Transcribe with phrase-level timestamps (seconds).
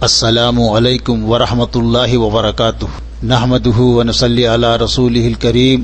[0.00, 2.84] السلام علیکم ورحمۃ اللہ وبرکاتہ۔
[3.22, 5.82] نحمد ونسلی علی رسول الکریم۔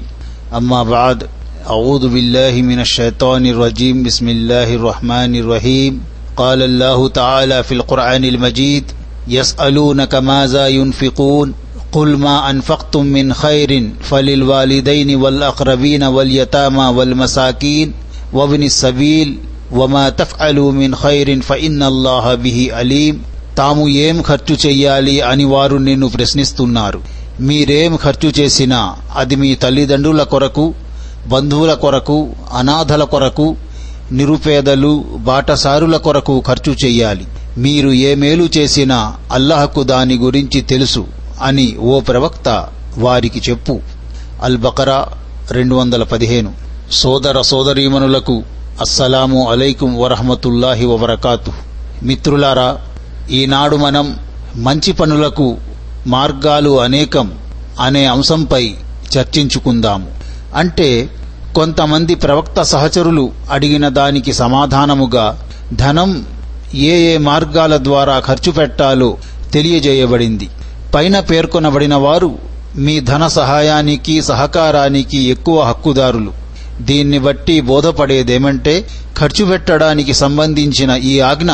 [0.51, 1.15] اما بعد،
[1.67, 5.99] اعوذ باللہ من الشیطان الرجیم۔ بسم اللہ الرحمن الرحیم۔
[6.35, 8.85] قال اللہ تعالی فی القرآن المجید،
[9.33, 11.53] یسألونک ماذا ينفقون
[11.91, 13.71] قل ما انفقتم من خیر
[14.05, 17.91] فللوالدین والاقربین والیتاما والمساکین
[18.33, 19.35] وابن السبیل
[19.77, 26.09] وما تفعلوا من خیر فإن اللہ به علیم۔ తాము ఏం ఖర్చు చెయ్యాలి అని వారు నిన్ను
[26.09, 27.01] ప్రశ్నిస్తున్నారు.
[27.41, 30.75] మీరేం ఖర్చు చేసినా అది మీ తల్లిదండ్రుల కొరకు
[31.27, 33.57] బంధువుల కొరకు అనాథల కొరకు
[34.13, 37.27] నిరుపేదలు బాటసారుల కొరకు ఖర్చు చెయ్యాలి.
[37.59, 41.07] మీరు ఏ మేలు చేసినా అల్లహకు దాని గురించి తెలుసు
[41.43, 43.81] అని ఓ ప్రవక్త వారికి చెప్పు.
[44.43, 45.09] అల్ బకరా
[45.51, 46.53] రెండు వందల పదిహేను.
[46.93, 48.43] సోదర సోదరీమణులకు
[48.81, 51.53] అస్సలాము అలైకుం వరహమతుల్లాహి వబర్కాతు.
[52.03, 52.79] మిత్రులారా
[53.31, 54.19] ఈనాడు మనం
[54.57, 55.57] మంచి పనులకు
[56.07, 57.33] మార్గాలు అనేకం
[57.81, 58.75] అనే అంశంపై
[59.17, 60.07] చర్చించుకుందాము.
[60.57, 61.09] అంటే
[61.55, 66.27] కొంతమంది ప్రవక్త సహచరులు అడిగిన దానికి సమాధానముగా ధనం
[66.75, 69.17] ఏ ఏ మార్గాల ద్వారా ఖర్చు పెట్టాలో
[69.53, 70.49] తెలియజేయబడింది.
[70.95, 72.39] పైన పేర్కొనబడిన వారు
[72.77, 76.33] మీ ధన సహాయానికి సహకారానికి ఎక్కువ హక్కుదారులు.
[76.81, 81.51] దీన్ని బట్టి బోధపడేదేమంటే ఖర్చు పెట్టడానికి సంబంధించిన ఈ ఆజ్ఞ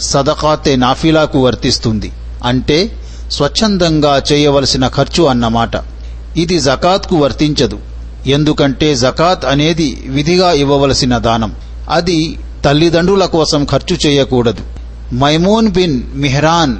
[0.00, 2.12] సదకాతే నాఫిలాకు వర్తిస్తుంది.
[2.44, 2.90] అంటే
[3.30, 5.70] స్వచ్ఛందంగా చేయవలసిన ఖర్చు అన్నమాట.
[6.36, 7.78] ఇది జకాత్కు వర్తించదు.
[8.26, 11.54] ఎందుకంటే జకాత్ అనేది విధిగా ఇవ్వవలసిన దానం.
[11.90, 14.60] అది తల్లిదండ్రుల కోసం ఖర్చు చేయకూడదు.
[15.14, 16.76] మైమూన్ బిన్ మిహ్రాన్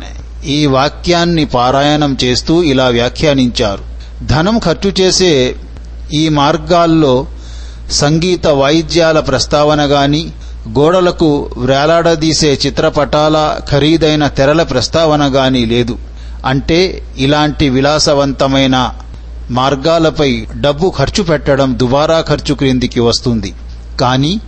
[0.46, 3.84] ఈ వాక్యాన్ని పారాయణం చేస్తూ ఇలా వ్యాఖ్యానించారు.
[4.26, 5.56] ధనం ఖర్చు చేసే
[6.12, 7.26] ఈ మార్గాల్లో
[7.90, 10.30] సంగీత వాయిద్యాల ప్రస్తావన గాని
[10.76, 15.98] గోడలకు వ్రేలాడదీసే చిత్రపటాల ఖరీదైన తెరల ప్రస్తావన గాని లేదు.
[16.46, 18.90] అంటే ఇలాంటి విలాసవంతమైన
[19.50, 23.54] మార్గాలపై డబ్బు ఖర్చు పెట్టడం దుబారా ఖర్చు క్రిందికి వస్తుంది.
[24.00, 24.40] కానీ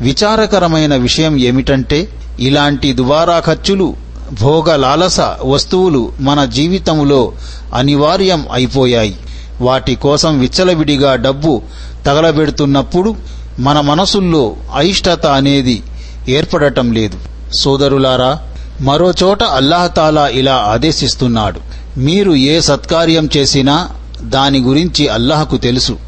[0.00, 2.08] విచారకరమైన విషయం ఏమిటంటే
[2.40, 3.94] ఇలాంటి దుబారా ఖర్చులు
[4.40, 7.32] భోగ లాలస వస్తువులు మన జీవితంలో
[7.74, 9.16] అనివార్యం అయిపోయాయి.
[9.60, 11.62] వాటి కోసం విచ్చలవిడిగా డబ్బు
[12.06, 13.16] తగలబెడుతున్నప్పుడు
[13.58, 15.82] మన మనసుల్లో అయిష్టత అనేది
[16.28, 17.18] ఏర్పడటం లేదు.
[17.54, 18.38] సోదరులారా
[18.80, 21.60] మరోచోట అల్లాహతాలా ఇలా ఆదేశిస్తున్నాడు.
[21.98, 23.88] మీరు ఏ సత్కార్యం చేసినా
[24.20, 25.98] దాని గురించి అల్లాహకు తెలుసు.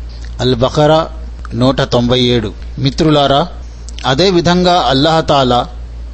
[0.40, 1.08] అల్ బకరా
[1.54, 2.52] నూట తొంభై ఏడు.
[2.78, 3.48] మిత్రులారా
[4.06, 5.66] అదేవిధంగా అల్లాహతాలా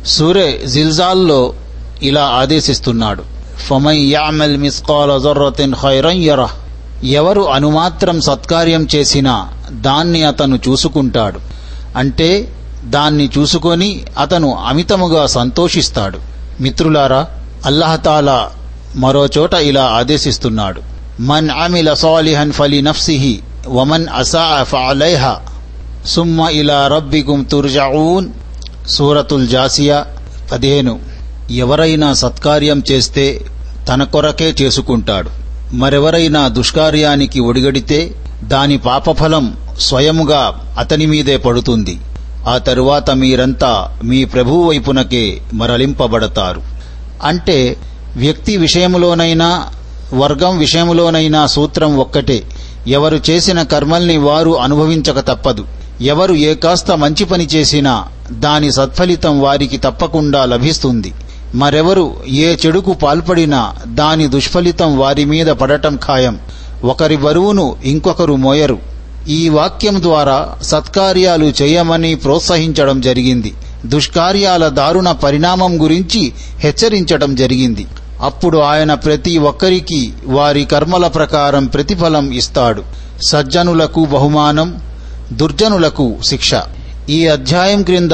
[0.06, 1.54] సూరే జిల్జాల్లో
[2.02, 3.22] ఇలా ఆదేశిస్తున్నాడు.
[3.68, 6.63] ఫమై యామల్ మిస్కాల జర్రతిన్ ఖైరన్ యరహ్.
[7.02, 11.40] ఎవరు అనుమాత్రం సత్కార్యం చేసినా దాన్ని అతను చూసుకుంటాడు.
[11.96, 16.18] అంటే దాన్ని చూసుకొని అతను అమితముగా సంతోషిస్తాడు.
[16.60, 17.26] మిత్రులారా
[17.66, 18.50] అల్లహతాలా
[18.96, 20.82] మరోచోట ఇలా ఆదేశిస్తున్నాడు.
[21.20, 25.36] మన్ అమిల సాలిహన్ ఫలి నఫ్సిహి వమన్ అసా ఫలైహ
[26.06, 28.28] సుమ్మ ఇలా రబ్బికుం తుర్జాఊన్
[28.88, 30.06] సూరతుల్ జాసియా
[30.52, 31.00] పదిహేను.
[31.50, 33.40] ఎవరైనా సత్కార్యం చేస్తే
[33.88, 35.43] తన కొరకే చేసుకుంటాడు.
[35.72, 41.98] మరెవరైనా దుష్కార్యానికి ఒడిగడితే దాని పాపఫలం స్వయముగా అతని మీదే పడుతుంది.
[42.48, 46.62] ఆ తరువాత మీరంతా మీ ప్రభువు వైపునకే మరలింపబడతారు.
[47.22, 47.76] అంటే
[48.16, 49.66] వ్యక్తి విషయములోనైనా
[50.14, 52.42] వర్గం విషయములోనైనా సూత్రం ఒక్కటే.
[52.86, 55.64] ఎవరు చేసిన కర్మల్ని వారు అనుభవించక తప్పదు.
[56.00, 61.12] ఎవరు ఏ కాస్త మంచి పని చేసినా దాని సత్ఫలితం వారికి తప్పకుండా లభిస్తుంది.
[61.54, 66.38] మరెవరు ఏ చెడుకు పాల్పడినా దాని దుష్ఫలితం వారి మీద పడటం ఖాయం.
[66.84, 68.78] ఒకరి బరువును ఇంకొకరు మోయరు.
[69.28, 73.54] ఈ వాక్యం ద్వారా సత్కార్యాలు చేయమని ప్రోత్సహించడం జరిగింది.
[73.86, 77.86] దుష్కార్యాల దారుణ పరిణామం గురించి హెచ్చరించడం జరిగింది.
[78.22, 82.82] అప్పుడు ఆయన ప్రతి ఒక్కరికి వారి కర్మల ప్రకారం ప్రతిఫలం ఇస్తాడు.
[83.22, 84.80] సజ్జనులకు బహుమానం
[85.32, 86.50] దుర్జనులకు శిక్ష.
[87.08, 88.12] ఈ అధ్యాయం క్రింద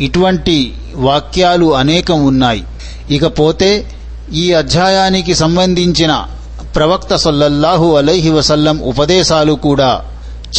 [0.00, 2.64] ఇటువంటి వాక్యాలు అనేకం ఉన్నాయి.
[3.10, 3.90] ఇకపోతే
[4.32, 6.24] ఈ అధ్యాయానికి సంబంధించిన
[6.76, 10.04] ప్రవక్త సల్లల్లాహు అలైహి వసల్లం ఉపదేశాలు కూడా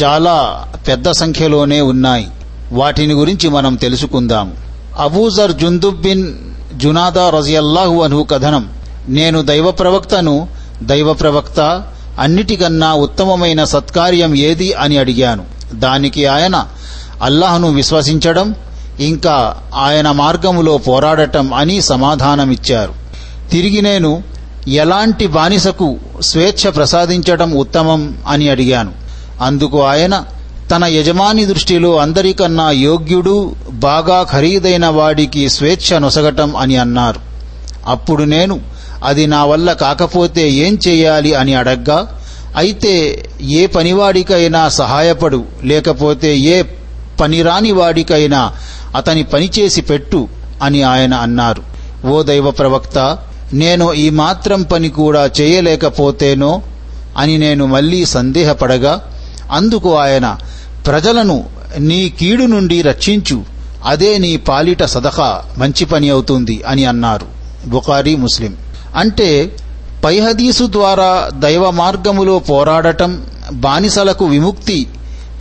[0.03, 2.27] చాలా పెద్ద సంఖ్యలోనే ఉన్నాయి.
[2.71, 4.53] వాటిని గురించి మనం తెలుసుకుందాం.
[5.00, 6.33] అబూజర్ జుందుబ్ బిన్
[6.75, 8.69] జునాదా రజియల్లాహు అను కథనం
[9.07, 10.47] నేను దైవ ప్రవక్తను
[10.83, 11.83] దైవ ప్రవక్త
[12.19, 14.73] అన్నిటికన్నా ఉత్తమమైన సత్కార్యం ఏది?
[14.73, 15.45] అని అడిగాను.
[15.73, 16.67] దానికి ఆయన
[17.23, 18.56] అల్లాహ్ను విశ్వసించడం
[18.99, 22.94] ఇంకా ఆయన మార్గములో పోరాడటం అని సమాధానమిచ్చారు.
[23.51, 24.23] తిరిగి నేను
[24.67, 28.91] ఎలాంటి బానిసకు స్వేచ్ఛ ప్రసాదించటం ఉత్తమం అని అడిగాను.
[29.41, 30.23] అందుకు ఆయన
[30.71, 37.19] తన యజమాని దృష్టిలో అందరికన్నా యోగ్యుడు బాగా ఖరీదైన వాడికి స్వేచ్ఛ నొసగటం అని అన్నారు.
[37.88, 38.59] అప్పుడు నేను
[39.03, 42.21] అది నా వల్ల కాకపోతే ఏం చేయాలి అని అడగ్గా
[42.57, 46.63] అయితే ఏ పనివాడికైనా సహాయపడు లేకపోతే ఏ
[47.21, 48.51] పనిరాని వాడికైనా
[48.95, 50.27] అతని పనిచేసి పెట్టు
[50.63, 51.63] అని ఆయన అన్నారు.
[52.07, 53.17] ఓ దైవ ప్రవక్త
[53.53, 56.61] నేను ఈ మాత్రం పని కూడా చేయలేకపోతేనో
[57.17, 59.13] అని నేను మళ్ళీ సందేహపడగా
[59.51, 60.37] అందుకు ఆయన
[60.87, 61.45] ప్రజలను
[61.77, 63.43] నీ కీడు నుండి రక్షించు
[63.85, 67.25] అదే నీ పాలిట సదహా మంచి పని అవుతుంది అని అన్నారు.
[67.65, 68.55] బుఖారీ ముస్లిం.
[68.95, 69.55] అంటే
[70.05, 74.87] పైహదీసు ద్వారా దైవ మార్గములో పోరాడటం బానిసలకు విముక్తి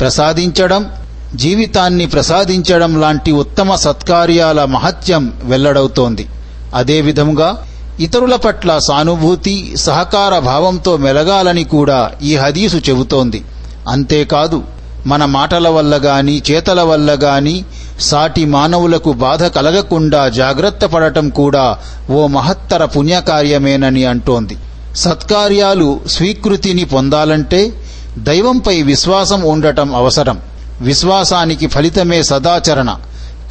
[0.01, 0.91] ప్రసాదించడం
[1.35, 6.27] జీవితాన్ని ప్రసాదించడం లాంటి ఉత్తమ సత్కార్యాల మహత్యం వెల్లడవుతోంది.
[6.75, 7.63] అదేవిధంగా
[8.01, 13.45] ఇతరుల పట్ల సానుభూతి సహకార భావంతో మెలగాలని కూడా ఈ హదీసు చెబుతోంది.
[13.89, 14.63] అంతేకాదు
[15.07, 17.65] మన మాటల వల్ల గాని చేతల వల్ల గాని
[18.01, 21.79] సాటి మానవులకు బాధ కలగకుండా జాగ్రత్త పడటం కూడా
[22.11, 24.57] ఓ మహత్తర పుణ్యకార్యమేనని అంటోంది.
[24.97, 27.73] సత్కార్యాలు స్వీకృతిని పొందాలంటే
[28.19, 30.39] దైవంపై విశ్వాసం ఉండటం అవసరం.
[30.81, 32.95] విశ్వాసానికి ఫలితమే సదాచరణ.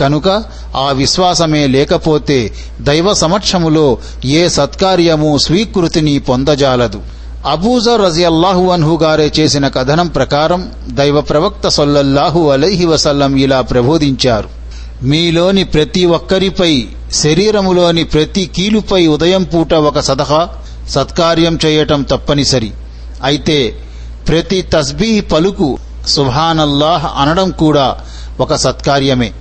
[0.01, 0.43] కనుక
[0.75, 7.01] ఆ విశ్వాసమే లేకపోతే దైవ సమక్షములో ఏ సత్కార్యము స్వీకృతిని పొందజాలదు.
[7.47, 14.49] అబూజర్ రజియల్లాహు అన్హు గారే చేసిన కథనం ప్రకారం దైవ ప్రవక్త సొల్లల్లాహు అలైహి వసల్లం ఇలా ప్రబోధించారు.
[15.03, 20.47] మీలోని ప్రతి ఒక్కరిపై శరీరములోని ప్రతి కీలుపై ఉదయం పూట ఒక సదహా
[20.89, 22.71] సత్కార్యం చేయటం తప్పనిసరి.
[23.23, 23.73] అయితే
[24.27, 27.97] ప్రతి తస్బీహ్ పలుకు సుభానల్లాహ్ అనడం కూడా
[28.39, 29.33] ఒక సత్కార్యమే.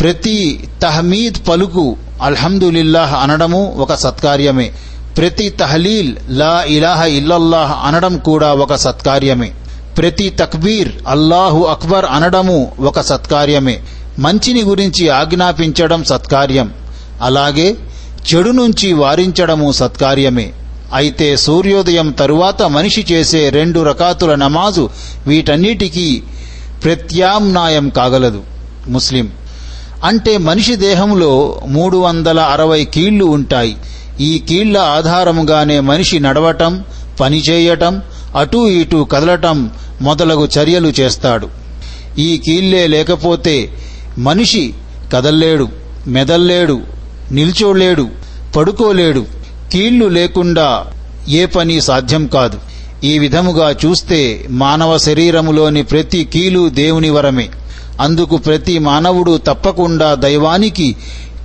[0.00, 4.72] ప్రతి తహమీద్ పలుకు అల్హమ్దులిల్లాహ్ అనడము ఒక సత్కార్యమే.
[5.16, 9.52] ప్రతి తహలీల్ లా ఇలాహ ఇల్లల్లాహ్ అనడం కూడా ఒక సత్కార్యమే.
[9.98, 13.82] ప్రతి తక్బీర్ అల్లాహు అక్బర్ అనడము ఒక సత్కార్యమే.
[14.18, 16.74] మంచిని గురించి ఆజ్ఞాపించడం సత్కార్యం.
[17.22, 17.76] అలాగే
[18.34, 20.52] చెడు నుంచి వారించడము సత్కార్యమే.
[20.92, 24.90] అయితే సూర్యోదయం తరువాత మనిషి చేసే రెండు రకాతుల నమాజు
[25.26, 26.22] వీటన్నిటికీ
[26.84, 28.42] ప్రత్యామ్నాయం కాగలదు.
[28.88, 29.28] ముస్లిం.
[30.04, 33.76] అంటే మనిషి దేహంలో మూడు వందల అరవై కీళ్ళు ఉంటాయి.
[34.20, 36.84] ఈ కీళ్ళ ఆధారముగానే మనిషి నడవటం
[37.20, 38.02] పనిచేయటం
[38.36, 41.48] అటూ ఇటూ కదలటం మొదలగు చర్యలు చేస్తాడు.
[42.18, 43.70] ఈ కీళ్ళే లేకపోతే
[44.18, 44.74] మనిషి
[45.12, 45.68] కదల్లేడు
[46.06, 46.80] మెదల్లేడు
[47.32, 48.08] నిల్చోలేడు
[48.56, 49.41] పడుకోలేడు.
[49.72, 50.86] కీళ్ళు లేకుండా
[51.28, 52.58] ఏ పని సాధ్యం కాదు.
[53.04, 57.48] ఈ విధముగా చూస్తే మానవ శరీరములోని ప్రతి కీలు దేవుని వరమే.
[58.00, 60.96] అందుకు ప్రతి మానవుడు తప్పకుండా దైవానికి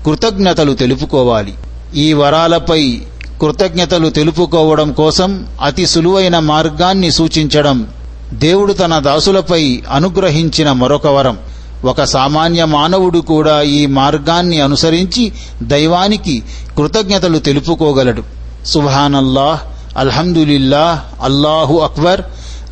[0.05, 1.53] కృతజ్ఞతలు తెలుపుకోవాలి.
[1.95, 3.01] ఈ వరాలపై
[3.41, 7.87] కృతజ్ఞతలు తెలుపుకోవడం కోసం అతి సులువైన మార్గాన్ని సూచించడం
[8.33, 11.37] దేవుడు తన దాసులపై అనుగ్రహించిన మరొక వరం.
[11.85, 15.31] ఒక సామాన్య మానవుడు కూడా ఈ మార్గాన్ని అనుసరించి
[15.63, 16.43] దైవానికి
[16.77, 18.23] కృతజ్ఞతలు తెలుపుకోగలడు.
[18.65, 19.59] సుభానల్లాహ్
[19.97, 22.21] అల్హమ్దులిల్లాహ్ అల్లాహు అక్బర్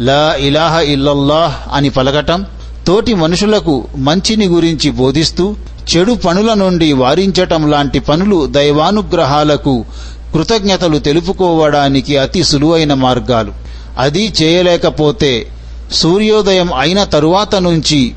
[0.01, 2.45] లా ఇలాహ ఇల్లల్లాహ్ అని పలకటం
[2.87, 5.55] తోటి మనుషులకు మంచిని గురించి బోధిస్తూ
[5.95, 9.85] చెడు పనుల నుండి వారించటం లాంటి పనులు దైవానుగ్రహాలకు
[10.33, 13.51] కృతజ్ఞతలు తెలుపుకోవడానికి అతి సులువైన మార్గాలు.
[13.97, 15.47] అది చేయలేకపోతే
[15.91, 18.13] సూర్యోదయం అయిన తరువాత నుంచి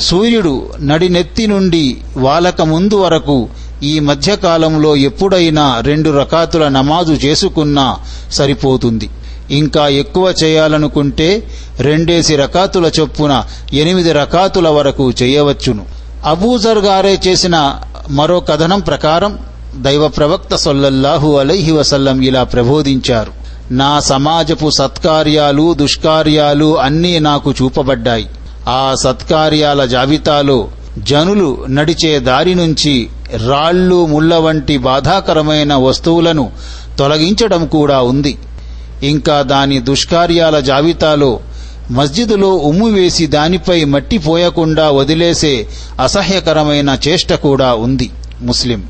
[0.00, 3.48] సూర్యుడు నడినెత్తి నుండి వాలక ముందు వరకు
[3.82, 7.98] ఈ మధ్యకాలంలో ఎప్పుడైనా రెండు రకాతుల నమాజు చేసుకున్నా
[8.32, 9.10] సరిపోతుంది.
[9.50, 15.84] ఇంకా ఎక్కువ చేయాలనుకుంటే రెండేసి రకాతుల చొప్పున ఎనిమిది రకాతుల వరకు చేయవచ్చును.
[16.24, 17.74] అబూజర్ గారే చేసిన
[18.10, 19.38] మరో కథనం ప్రకారం
[19.76, 23.32] దైవ ప్రవక్త సొల్లల్లాహు అలైహి వసల్లం ఇలా ప్రబోధించారు.
[23.70, 28.26] నా సమాజపు సత్కార్యాలు దుష్కార్యాలు అన్నీ నాకు చూపబడ్డాయి.
[28.68, 33.08] ఆ సత్కార్యాల జాబితాలో జనులు నడిచే దారి నుంచి
[33.46, 36.50] రాళ్ళు ముళ్ళ వంటి బాధాకరమైన వస్తువులను
[36.98, 38.38] తొలగించడం కూడా ఉంది.
[39.02, 41.40] ఇంకా దాని దుష్కార్యాల జాబితాలో
[41.90, 45.66] మస్జిదులో ఉమ్ము వేసి దానిపై మట్టి పోయకుండా వదిలేసే
[46.00, 48.10] అసహ్యకరమైన చేష్ట కూడా ఉంది
[48.42, 48.82] ముస్లిం.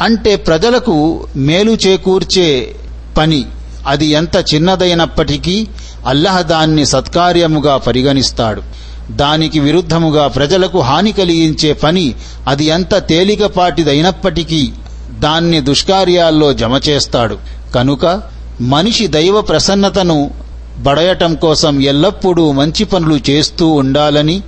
[0.00, 2.74] అంటే ప్రజలకు మేలు చేకూర్చే
[3.16, 3.44] పని
[3.86, 5.66] అది ఎంత చిన్నదైనప్పటికీ
[6.06, 8.62] అల్లహ దాన్ని సత్కార్యముగా పరిగణిస్తాడు.
[9.10, 12.14] దానికి విరుద్ధముగా ప్రజలకు హాని కలిగించే పని
[12.48, 14.72] అది ఎంత తేలికపాటిదైనప్పటికీ
[15.18, 17.38] దాన్ని దుష్కార్యాల్లో జమ చేస్తాడు.
[17.74, 18.22] కనుక
[18.60, 20.30] మనిషి దైవ ప్రసన్నతను
[20.78, 24.42] బడయటం కోసం ఎల్లప్పుడూ మంచి పనులు చేస్తూ ఉండాలని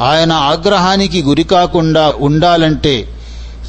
[0.00, 3.08] ఆయన ఆగ్రహానికి గురికాకుండా ఉండాలంటే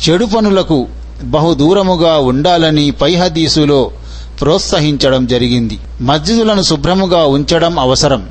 [0.10, 0.88] చెడు పనులకు
[1.24, 3.92] బహుదూరముగా ఉండాలని పై హదీసులో
[4.42, 5.80] ప్రోత్సహించడం జరిగింది.
[6.02, 8.28] మస్జిదులను శుభ్రముగా ఉంచడం అవసరం.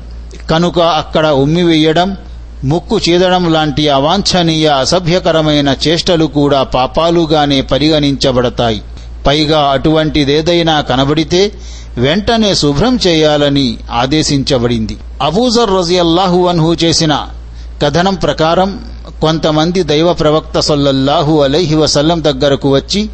[0.49, 2.17] కనుక అక్కడ ఉమ్మివేయడం
[2.63, 8.81] ముక్కు చీదడం లాంటి అవాంఛనీయ అసభ్యకరమైన చేష్టలు కూడా పాపాలుగానే పరిగణించబడతాయి.
[9.27, 11.51] పైగా అటువంటిదేదైనా కనబడితే
[11.97, 14.97] వెంటనే శుభ్రం చేయాలని ఆదేశించబడింది.
[15.21, 17.27] అబూజర్ రజియల్లాహు అన్హు చేసిన
[17.83, 18.69] కథనం ప్రకారం
[19.21, 23.09] కొంతమంది దైవ ప్రవక్త సొల్లల్లాహు అలైహి వసల్లం దగ్గరకు వచ్చి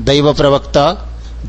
[0.00, 0.96] దైవ ప్రవక్త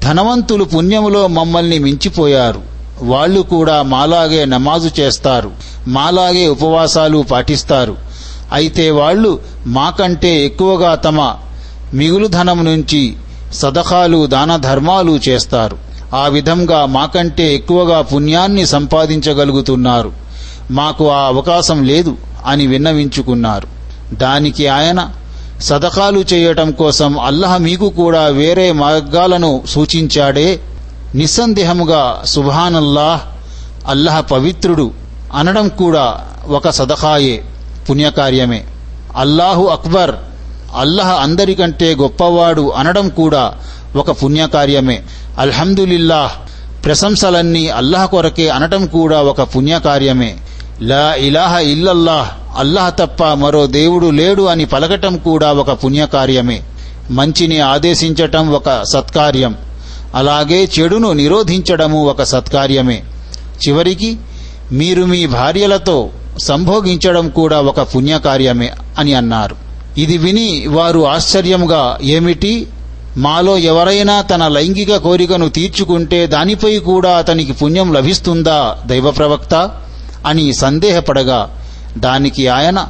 [0.04, 2.75] ధనవంతులు పుణ్యములో మమ్మల్ని మించిపోయారు.
[3.02, 5.52] వాళ్ళు కూడా మాలాగే నమాజు చేస్తారు
[5.88, 7.98] మాలాగే ఉపవాసాలు పాటిస్తారు.
[8.54, 11.34] అయితే వాళ్ళు మాకంటే ఎక్కువగా తమ
[11.94, 13.14] మిగులు ధనం నుంచి
[13.54, 15.78] సదఖాలు దాన ధర్మాలు చేస్తారు.
[16.16, 20.12] ఆ విధంగా మాకంటే ఎక్కువగా పుణ్యాన్ని సంపాదించగలుగుతున్నారు.
[20.72, 23.68] మాకు ఆ అవకాశం లేదు అని విన్నవించుకున్నారు.
[24.14, 25.10] దానికి ఆయన
[25.62, 30.60] సదకాలు చేయటం కోసం అల్లహ మీకు కూడా వేరే మార్గాలను సూచించాడే
[31.16, 33.22] నిస్సందేహముగా సుభానల్లాహ్
[33.88, 34.92] అల్లహ పవిత్రుడు
[35.36, 37.44] అనడం కూడా ఒక సదఖాయే
[37.90, 38.66] పుణ్యకార్యమే.
[39.18, 40.16] అల్లాహు అక్బర్
[40.76, 43.54] అల్లహ అందరికంటే గొప్పవాడు అనడం కూడా
[43.96, 45.04] ఒక పుణ్యకార్యమే.
[45.40, 46.32] అల్హమ్దులిల్లాహ్
[46.86, 50.38] ప్రశంసలన్నీ అల్లహ కొరకే అనటం కూడా ఒక పుణ్యకార్యమే.
[50.82, 56.64] లా ఇలాహ ఇల్లల్లాహ్ అల్లహ తప్ప మరో దేవుడు లేడు అని పలకటం కూడా ఒక పుణ్యకార్యమే.
[57.10, 59.56] మంచిని ఆదేశించటం ఒక సత్కార్యం.
[60.16, 63.04] అలాగే చెడును నిరోధించడము ఒక సత్కార్యమే.
[63.68, 64.18] చివరికి
[64.72, 69.56] మీరు మీ భార్యలతో సంభోగించడం కూడా ఒక పుణ్యకార్యమే అని అన్నారు.
[69.98, 72.68] ఇది విని వారు ఆశ్చర్యంగా ఏమిటి?
[73.18, 79.72] మాలో ఎవరైనా తన లైంగిక కోరికను తీర్చుకుంటే దానిపై కూడా అతనికి పుణ్యం లభిస్తుందా దైవ ప్రవక్త
[80.28, 81.60] అని సందేహపడగా
[81.98, 82.88] దానికి ఆయన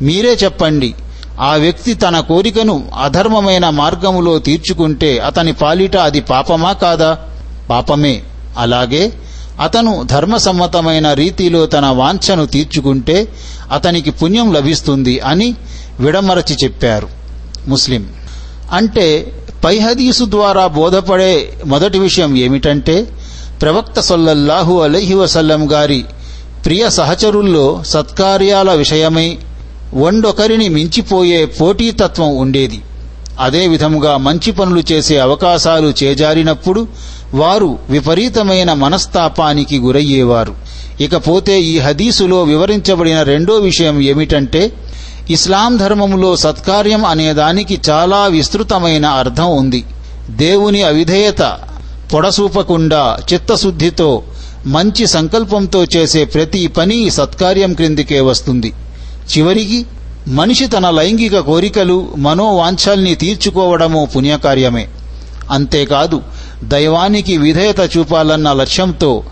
[0.00, 0.94] మీరే చెప్పండి.
[1.40, 7.18] ఆ వ్యక్తి తన కోరికను అధర్మమైన మార్గములో తీర్చుకుంటే అతని పాలిట అది పాపమా కాదా?
[7.70, 8.22] పాపమే.
[8.58, 9.12] అలాగే
[9.62, 13.28] అతను ధర్మసమ్మతమైన రీతిలో తన వాంఛను తీర్చుకుంటే
[13.72, 15.54] అతనికి పుణ్యం లభిస్తుంది అని
[16.00, 17.08] విడమరచి చెప్పారు
[17.66, 18.08] ముస్లిం.
[18.72, 19.32] అంటే
[19.64, 23.06] పై హదీసు ద్వారా బోధపడే మొదటి విషయం ఏమిటంటే
[23.62, 26.04] ప్రవక్త సొల్లల్లాహు అలహి వసల్లం గారి
[26.64, 29.38] ప్రియ సహచరుల్లో సత్కార్యాల విషయమై
[29.94, 32.82] వండొకరిని మించిపోయే పోటీతత్వం ఉండేది.
[33.40, 36.88] అదే విధముగా మంచి పనులు చేసే అవకాశాలు చేజారినప్పుడు
[37.34, 40.54] వారు విపరీతమైన మనస్తాపానికి గురయ్యేవారు.
[41.00, 44.72] ఇకపోతే ఈ హదీసులో వివరించబడిన రెండో విషయం ఏమిటంటే
[45.30, 49.84] ఇస్లాం ధర్మములో సత్కార్యం అనేదానికి చాలా విస్తృతమైన అర్థం ఉంది.
[50.30, 51.58] దేవుని అవిధేయత
[52.14, 54.22] పొడసూపకుండా చిత్తశుద్ధితో
[54.66, 58.72] మంచి సంకల్పంతో చేసే ప్రతి పని సత్కార్యం క్రిందికే వస్తుంది.
[59.36, 59.86] చివరికి
[60.28, 64.88] మనిషి తన లైంగిక కోరికలు మనోవాంఛల్ని తీర్చుకోవడము పుణ్యకార్యమే.
[65.50, 66.22] అంతేకాదు
[66.64, 69.22] దైవానికి విధేయత చూపాలన్న లక్ష్యంతో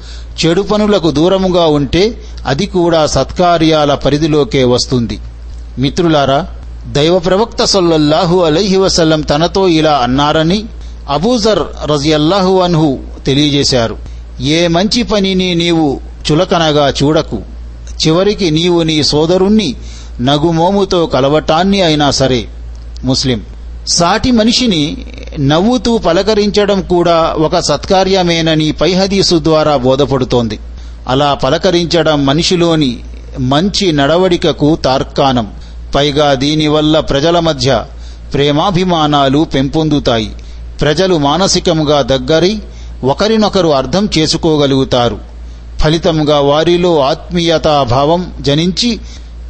[0.44, 5.18] చెడు పనులకు దూరముగా ఉంటే అది కూడా సత్కార్యాల పరిధిలోకే వస్తుంది.
[5.78, 6.46] మిత్రులారా
[6.92, 10.64] దైవ ప్రవక్త సొల్లహు అలైహి వసల్లం తనతో ఇలా అన్నారని
[11.08, 13.96] అబూజర్ రజియల్లాహు అన్హు తెలియజేశారు.
[14.40, 16.00] ఏ మంచి పనిని నీవు
[16.32, 17.42] చులకనగా చూడకు.
[18.06, 19.74] చివరికి నీవు నీ సోదరుణ్ణి
[20.20, 22.44] నగుమోముతో కలవటాన్ని అయినా సరే
[23.04, 23.40] ముస్లిం.
[23.88, 25.06] సాటి మనిషిని
[25.40, 30.58] నవ్వుతూ పలకరించడం కూడా ఒక సత్కార్యమేనని పైహదీసు ద్వారా బోధపడుతోంది.
[31.08, 32.98] అలా పలకరించడం మనిషిలోని
[33.38, 35.52] మంచి నడవడికకు తార్కాణం.
[35.94, 37.84] పైగా దీనివల్ల ప్రజల మధ్య
[38.32, 40.32] ప్రేమాభిమానాలు పెంపొందుతాయి.
[40.80, 42.58] ప్రజలు మానసికంగా దగ్గరై
[43.04, 45.18] ఒకరినొకరు అర్థం చేసుకోగలుగుతారు.
[45.78, 49.00] ఫలితంగా వారిలో ఆత్మీయతాభావం జనించి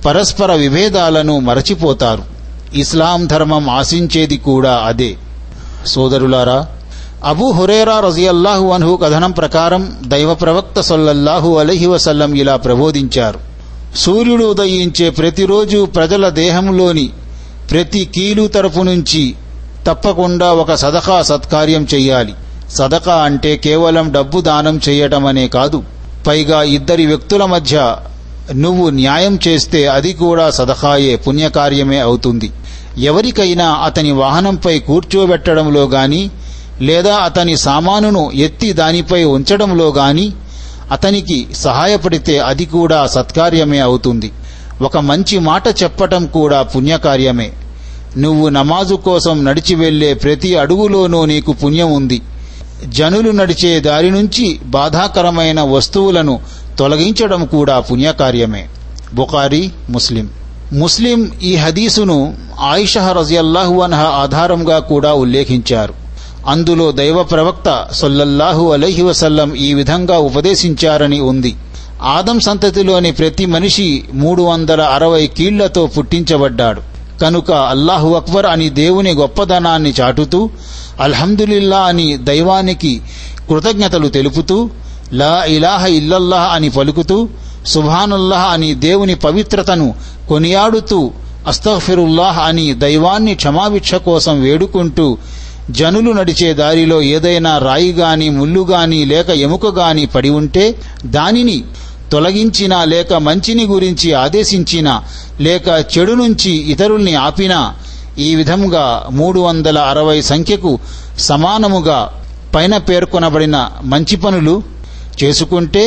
[0.07, 2.23] పరస్పర విభేదాలను మరచిపోతారు.
[2.75, 5.17] ఇస్లాం ధర్మం ఆశించేది కూడా అదే.
[5.87, 6.67] సోదరులారా
[7.25, 13.39] అబూ హురేరా రజియల్లాహు అన్హు కథనం ప్రకారం దైవ ప్రవక్త సొల్లల్లాహు అలహి వసల్లం ఇలా ప్రబోధించారు.
[13.97, 17.11] సూర్యుడు ఉదయించే ప్రతిరోజు ప్రజల దేహంలోని
[17.71, 19.35] ప్రతి కీలు తరపు నుంచి
[19.87, 22.35] తప్పకుండా ఒక సదకా సత్కార్యం చెయ్యాలి.
[22.71, 25.83] సదకా అంటే కేవలం డబ్బు దానం చేయటమనే కాదు.
[26.27, 27.97] పైగా ఇద్దరి వ్యక్తుల మధ్య
[28.55, 32.51] నువ్వు న్యాయం చేస్తే అది కూడా సదఖాయే పుణ్యకార్యమే అవుతుంది.
[32.99, 36.31] ఎవరికైనా అతని వాహనంపై కూర్చోబెట్టడంలో గాని
[36.81, 40.33] లేదా అతని సామానును ఎత్తి దానిపై ఉంచడంలో గాని
[40.93, 44.33] అతనికి సహాయపడితే అది కూడా సత్కార్యమే అవుతుంది.
[44.83, 47.53] ఒక మంచి మాట చెప్పటం కూడా పుణ్యకార్యమే.
[48.17, 52.21] నువ్వు నమాజు కోసం నడిచి వెళ్ళే ప్రతి అడుగులోనూ నీకు పుణ్యం ఉంది.
[52.87, 56.41] జనులు నడిచే దారి నుంచి బాధాకరమైన వస్తువులను
[56.79, 58.69] తొలగించడం కూడా పుణ్యకార్యమే.
[59.15, 60.29] బుకారి ముస్లిం.
[60.73, 65.95] ముస్లిం ఈ హదీసును ఆయిషహ రజియల్లాహు అన్హ ఆధారంగా కూడా ఉల్లేఖించారు.
[66.49, 71.57] అందులో దైవ ప్రవక్త సొల్లల్లాహు అలహి వసల్లం ఈ విధంగా ఉపదేశించారని ఉంది.
[72.03, 76.81] ఆదం సంతతిలోని ప్రతి మనిషి మూడు వందల అరవై కీళ్ళతో పుట్టించబడ్డాడు.
[77.23, 80.51] కనుక అల్లాహు అక్బర్ అని దేవుని గొప్పదనాన్ని చాటుతూ
[81.01, 83.03] అల్హందులిల్లా అని దైవానికి
[83.49, 84.71] కృతజ్ఞతలు తెలుపుతూ
[85.13, 87.19] లా ఇలాహ ఇల్లల్లాహ్ అని పలుకుతూ
[87.73, 89.89] సుభానుల్లాహ్ అని దేవుని పవిత్రతను
[90.29, 91.01] కొనియాడుతూ
[91.51, 95.07] అస్తఫిరుల్లాహ్ అని దైవాన్ని క్షమాభిక్ష కోసం వేడుకుంటూ
[95.71, 100.65] జనులు నడిచే దారిలో ఏదైనా రాయి గాని ముళ్ళు గాని లేక ఎముక గాని పడి ఉంటే
[101.09, 101.57] దానిని
[102.13, 104.95] తొలగించినా లేక మంచిని గురించి ఆదేశించినా
[105.41, 107.61] లేక చెడు నుంచి ఇతరుల్ని ఆపినా
[108.19, 110.71] ఈ విధంగా మూడు వందల అరవై సంఖ్యకు
[111.27, 111.99] సమానముగా
[112.55, 114.55] పైన పేర్కొనబడిన మంచి పనులు
[115.25, 115.85] చేసుకుంటే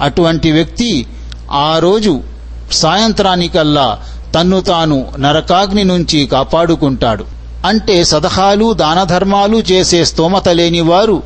[0.00, 1.06] అటువంటి వ్యక్తి
[1.50, 2.20] ఆ రోజు
[2.72, 3.98] సాయంత్రానికల్లా
[4.34, 7.24] తన్ను తాను నరకాగ్ని నుంచి కాపాడుకుంటాడు.
[7.66, 11.22] అంటే సదహాలు దానధర్మాలు చేసే స్తోమత లేని వారు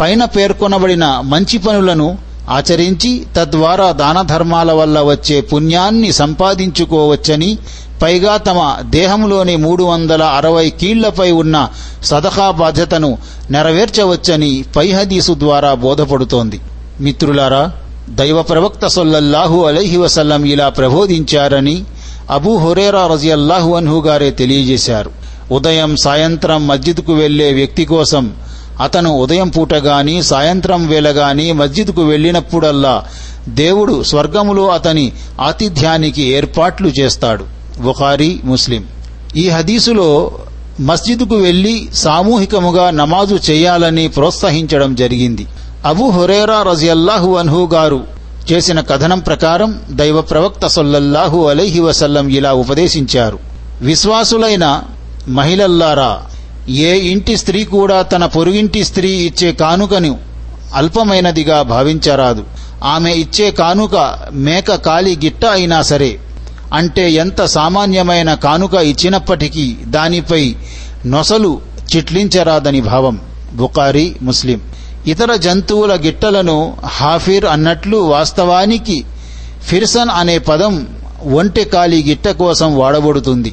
[0.00, 2.18] పైన పేర్కొనబడిన మంచి పనులను
[2.50, 7.58] ఆచరించి తద్వారా దానధర్మాల వల్ల వచ్చే పుణ్యాన్ని సంపాదించుకోవచ్చని
[8.02, 11.68] పైగా తమ దేహంలోని మూడు వందల అరవై కీళ్ళపై ఉన్న
[12.04, 13.18] సదహా బాధ్యతను
[13.50, 16.60] నెరవేర్చవచ్చని పై హదీసు ద్వారా బోధపడుతోంది.
[17.00, 17.72] మిత్రులారా
[18.08, 21.84] దైవ ప్రవక్త సొల్లల్లాహు అలైహి వసల్లం ఇలా ప్రబోధించారని
[22.30, 25.10] అబూ హురేరా రజియల్లాహు అన్హు గారే తెలియజేశారు.
[25.52, 28.32] ఉదయం సాయంత్రం మస్జిద్కు వెళ్ళే వ్యక్తి కోసం
[28.80, 33.04] అతను ఉదయం పూట గాని సాయంత్రం వేళ గాని మస్జిద్కు వెళ్ళినప్పుడల్లా
[33.48, 37.44] దేవుడు స్వర్గములో అతని ఆతిథ్యానికి ఏర్పాట్లు చేస్తాడు.
[37.80, 38.84] బుఖారీ ముస్లిం.
[39.36, 40.32] ఈ హదీసులో
[40.80, 45.46] మస్జిద్కు వెళ్ళి సామూహికముగా నమాజు చేయాలని ప్రోత్సహించడం జరిగింది.
[45.84, 48.04] అబు హురేరా రజియల్లాహు అన్హు గారు
[48.52, 53.38] చేసిన కథనం ప్రకారం దైవ ప్రవక్త సొల్లల్లాహు అలైహి వసల్లం ఇలా ఉపదేశించారు.
[53.80, 54.82] విశ్వాసులైన
[55.28, 56.22] మహిళల్లారా
[56.68, 60.18] ఏ ఇంటి స్త్రీ కూడా తన పొరుగింటి స్త్రీ ఇచ్చే కానుకను
[60.74, 62.44] అల్పమైనదిగా భావించరాదు.
[62.84, 66.18] ఆమె ఇచ్చే కానుక మేక కాలి గిట్ట అయినా సరే
[66.74, 70.54] అంటే ఎంత సామాన్యమైన కానుక ఇచ్చినప్పటికీ దానిపై
[71.06, 71.60] నొసలు
[71.96, 73.20] చిట్లించరాదని భావం.
[73.52, 74.60] బుకారి ముస్లిం.
[75.06, 79.04] ఇతర జంతువుల గిట్టలను హాఫిర్ అన్నట్లు వాస్తవానికి
[79.68, 80.86] ఫిర్సన్ అనే పదం
[81.22, 83.52] ఒంటె కాలి గిట్ట కోసం వాడబడుతుంది.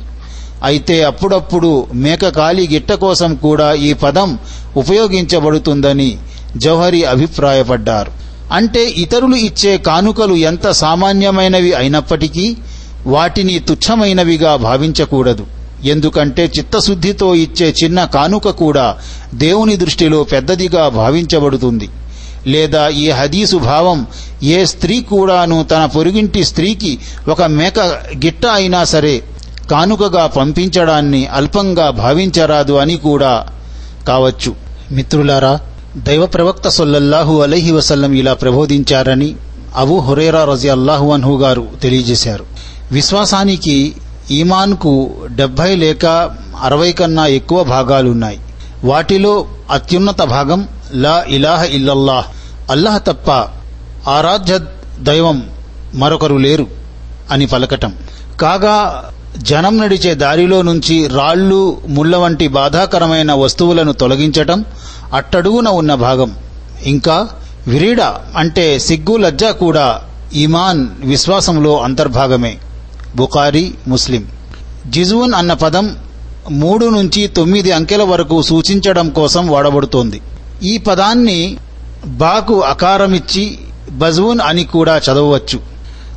[0.63, 4.39] అయితే అప్పుడప్పుడు మేక కాలి గిట్ట కోసం కూడా ఈ పదం
[4.77, 6.17] ఉపయోగించబడుతుందని
[6.57, 8.11] జౌహరి అభిప్రాయపడ్డారు.
[8.51, 12.55] అంటే ఇతరులు ఇచ్చే కానుకలు ఎంత సామాన్యమైనవి అయినప్పటికీ
[13.05, 15.45] వాటిని తుచ్చమైనవిగా భావించకూడదు.
[15.83, 18.97] ఎందుకంటే చిత్తశుద్ధితో ఇచ్చే చిన్న కానుక కూడా
[19.33, 21.89] దేవుని దృష్టిలో పెద్దదిగా భావించబడుతుంది.
[22.47, 24.07] లేదా ఈ హదీసు భావం
[24.43, 26.97] ఏ స్త్రీ కూడాను తన పొరుగింటి స్త్రీకి
[27.29, 27.79] ఒక మేక
[28.25, 29.23] గిట్ట అయినా సరే
[29.71, 33.47] కానుకగా పంపించడాన్ని అల్పంగా భావించరాదు అని కూడా
[34.07, 34.55] కావచ్చు.
[34.91, 35.59] మిత్రులారా
[35.97, 39.35] దైవ ప్రవక్త సొల్లల్లాహు అలైహి వసల్లం ఇలా ప్రబోధించారని
[39.75, 42.45] అబు హురేరా రజి అల్లాహు అన్హు గారు తెలియజేశారు.
[42.91, 43.93] విశ్వాసానికి
[44.31, 46.05] ఈమాన్కు డెబ్బై లేక
[46.61, 48.39] అరవై కన్నా ఎక్కువ భాగాలున్నాయి.
[48.83, 52.25] వాటిలో అత్యున్నత భాగం లా ఇలాహ ఇల్లల్లాహ్
[52.71, 53.31] అల్లాహ్ తప్ప
[54.09, 54.59] ఆరాధ్య
[54.99, 55.49] దైవం
[55.93, 56.67] మరొకరు లేరు
[57.31, 57.93] అని పలకటం.
[58.41, 64.65] కాగా జనం నడిచే దారిలో నుంచి రాళ్ళు ముళ్ళ వంటి బాధాకరమైన వస్తువులను తొలగించటం
[65.13, 66.35] అట్టడుగున ఉన్న భాగం.
[66.83, 67.29] ఇంకా
[67.67, 68.01] విరీడ
[68.37, 70.01] అంటే సిగ్గు లజ్జ కూడా
[70.33, 72.57] ఈమాన్ విశ్వాసంలో అంతర్భాగమే.
[73.15, 74.25] బుఖారీ ముస్లిం.
[74.87, 75.95] జిజువున్ అన్న పదం
[76.51, 80.21] మూడు నుంచి తొమ్మిది అంకెల వరకు సూచించడం కోసం వాడబడుతోంది.
[80.63, 81.57] ఈ పదాన్ని
[82.05, 83.59] బాకు అకారమిచ్చి
[83.91, 85.59] బజువున్ అని కూడా చదవవచ్చు.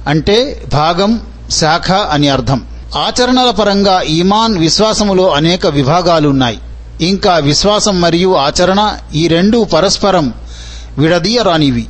[0.09, 2.63] అంటే భాగం శాఖ అని అర్థం.
[2.97, 6.59] ఆచరణల పరంగా ఈమాన్ విశ్వాసములో అనేక విభాగాలున్నాయి.
[7.01, 10.35] ఇంకా విశ్వాసం మరియు ఆచరణ ఈ రెండు పరస్పరం
[10.99, 11.87] విడదీయరానివి.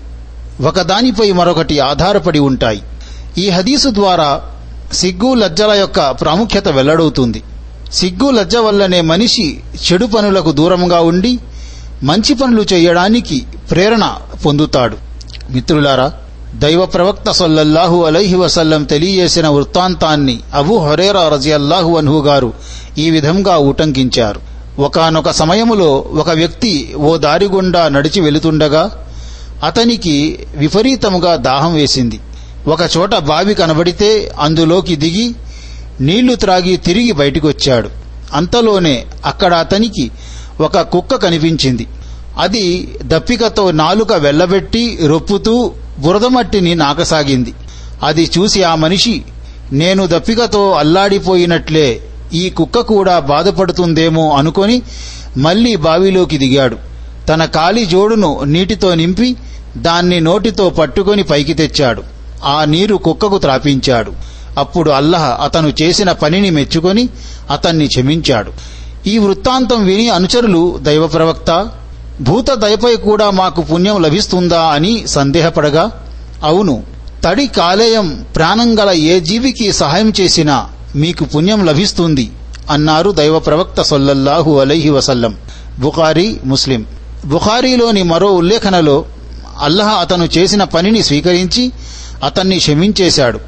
[0.63, 2.83] ఒకదానిపై మరొకటి ఆధారపడి ఉంటాయి.
[3.39, 4.43] ఈ హదీసు ద్వారా
[4.93, 7.43] సిగ్గు లజ్జల యొక్క ప్రాముఖ్యత వెల్లడవుతుంది.
[7.93, 11.39] సిగ్గు లజ్జ వల్లనే మనిషి చెడు పనులకు దూరంగా ఉండి
[12.03, 14.15] మంచి పనులు చేయడానికి ప్రేరణ
[14.47, 14.97] పొందుతాడు.
[15.51, 16.13] మిత్రులారా
[16.55, 22.53] దైవ ప్రవక్త సొల్లల్లాహు అలైహి వసల్లం తెలియజేసిన వృత్తాంతాన్ని అబు హొరేరా రజియల్లాహు అన్హు గారు
[22.99, 24.41] ఈ విధంగా ఉటంకించారు.
[24.79, 29.07] ఒకనొక సమయములో ఒక వ్యక్తి ఓ దారి గుండా నడిచి వెళుతుండగా
[29.65, 32.21] అతనికి విపరీతముగా దాహం వేసింది.
[32.69, 35.35] ఒకచోట బావి కనబడితే అందులోకి దిగి
[36.01, 37.91] నీళ్ళు త్రాగి తిరిగి బయటికొచ్చాడు.
[38.33, 40.11] అంతలోనే అక్కడ అతనికి
[40.61, 41.87] ఒక కుక్క కనిపించింది.
[42.39, 47.55] అది దప్పికతో నాలుక వెళ్ళబెట్టి రొప్పుతూ బురదమట్టిని నాకసాగింది.
[48.03, 49.23] అది చూసి ఆ మనిషి
[49.73, 52.01] నేను దప్పికతో అల్లాడిపోయినట్లే
[52.35, 54.83] ఈ కుక్క కూడా బాధపడుతుందేమో అనుకొని
[55.37, 56.77] మళ్ళీ బావిలోకి దిగాడు.
[57.29, 59.37] తన కాలి జోడును నీటితో నింపి
[59.77, 62.20] దాన్ని నోటితో పట్టుకొని పైకి తెచ్చాడు.
[62.45, 64.13] ఆ నీరు కుక్కకు త్రాపించాడు.
[64.59, 67.09] అప్పుడు అల్లహ అతను చేసిన పనిని మెచ్చుకొని
[67.51, 68.53] అతన్ని క్షమించాడు.
[69.07, 71.69] ఈ వృత్తాంతం విని అనుచరులు దైవ ప్రవక్త
[72.21, 76.07] భూత దయపై కూడా మాకు పుణ్యం లభిస్తుందా అని సందేహపడగా
[76.45, 76.83] అవును
[77.25, 82.31] తడి కాలేయం ప్రాణం గల ఏ జీవికి సహాయం చేసినా మీకు పుణ్యం లభిస్తుంది
[82.71, 85.37] అన్నారు దైవ ప్రవక్త సొల్లల్లాహు అలైహి వసల్లం.
[85.79, 86.87] బుఖారీ ముస్లిం.
[87.27, 89.05] బుఖారీలోని మరో ఉల్లేఖనలో
[89.61, 91.73] అల్లహ అతను చేసిన పనిని స్వీకరించి
[92.25, 93.41] అతన్ని క్షమించేశాడు.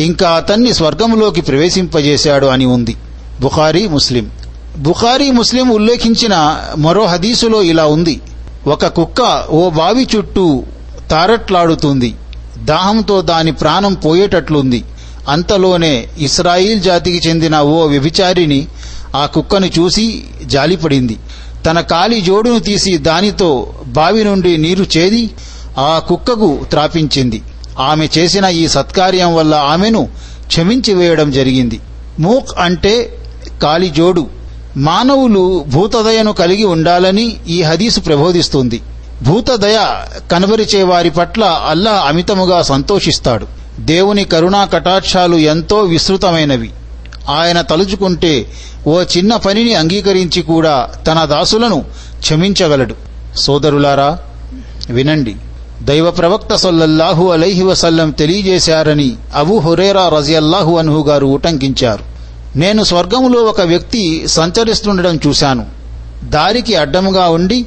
[0.00, 2.96] ఇంకా అతన్ని స్వర్గంలోకి ప్రవేశింపజేశాడు అని ఉంది.
[3.40, 4.30] బుఖారీ ముస్లిం.
[4.78, 8.20] బుఖారీ ముస్లిం ఉల్లేఖించిన మరో హదీసులో ఇలా ఉంది.
[8.66, 10.64] ఒక కుక్క ఓ బావి చుట్టూ
[11.10, 12.14] తారట్లాడుతుంది.
[12.58, 14.84] దాహంతో దాని ప్రాణం పోయేటట్లుంది.
[15.28, 18.66] అంతలోనే ఇస్రాయిల్ జాతికి చెందిన ఓ వ్యభిచారిని
[19.16, 21.16] ఆ కుక్కను చూసి జాలిపడింది.
[21.66, 25.30] తన కాలి జోడును తీసి దానితో బావి నుండి నీరు చేది
[25.78, 27.42] ఆ కుక్కకు త్రాపించింది.
[27.80, 30.08] ఆమె చేసిన ఈ సత్కార్యం వల్ల ఆమెను
[30.46, 31.80] క్షమించి వేయడం జరిగింది.
[32.18, 33.18] మూక్ అంటే
[33.62, 34.26] కాలిజోడు
[34.76, 38.80] మానవులు భూతదయను కలిగి ఉండాలని ఈ హదీసు ప్రబోధిస్తుంది.
[39.22, 39.78] భూతదయ
[40.32, 43.46] కనబరిచే వారి పట్ల అల్లాహ్ అమితముగా సంతోషిస్తాడు.
[43.80, 46.70] దేవుని కరుణా కటాక్షాలు ఎంతో విస్తృతమైనవి.
[47.30, 48.46] ఆయన తలుచుకుంటే
[48.86, 51.84] ఓ చిన్న పనిని అంగీకరించి కూడా తన దాసులను
[52.20, 52.94] క్షమించగలడు.
[53.36, 54.18] సోదరులారా
[54.90, 55.36] వినండి.
[55.82, 62.04] దైవ ప్రవక్త సొల్లల్లాహు అలైహి వసల్లం తెలియజేశారని అబు హురేరా రజియల్లాహు అన్హు గారు ఉటంకించారు.
[62.58, 65.66] నేను స్వర్గములో ఒక వ్యక్తి సంచరిస్తుండడం చూశాను.
[66.24, 67.66] దారికి అడ్డముగా ఉండి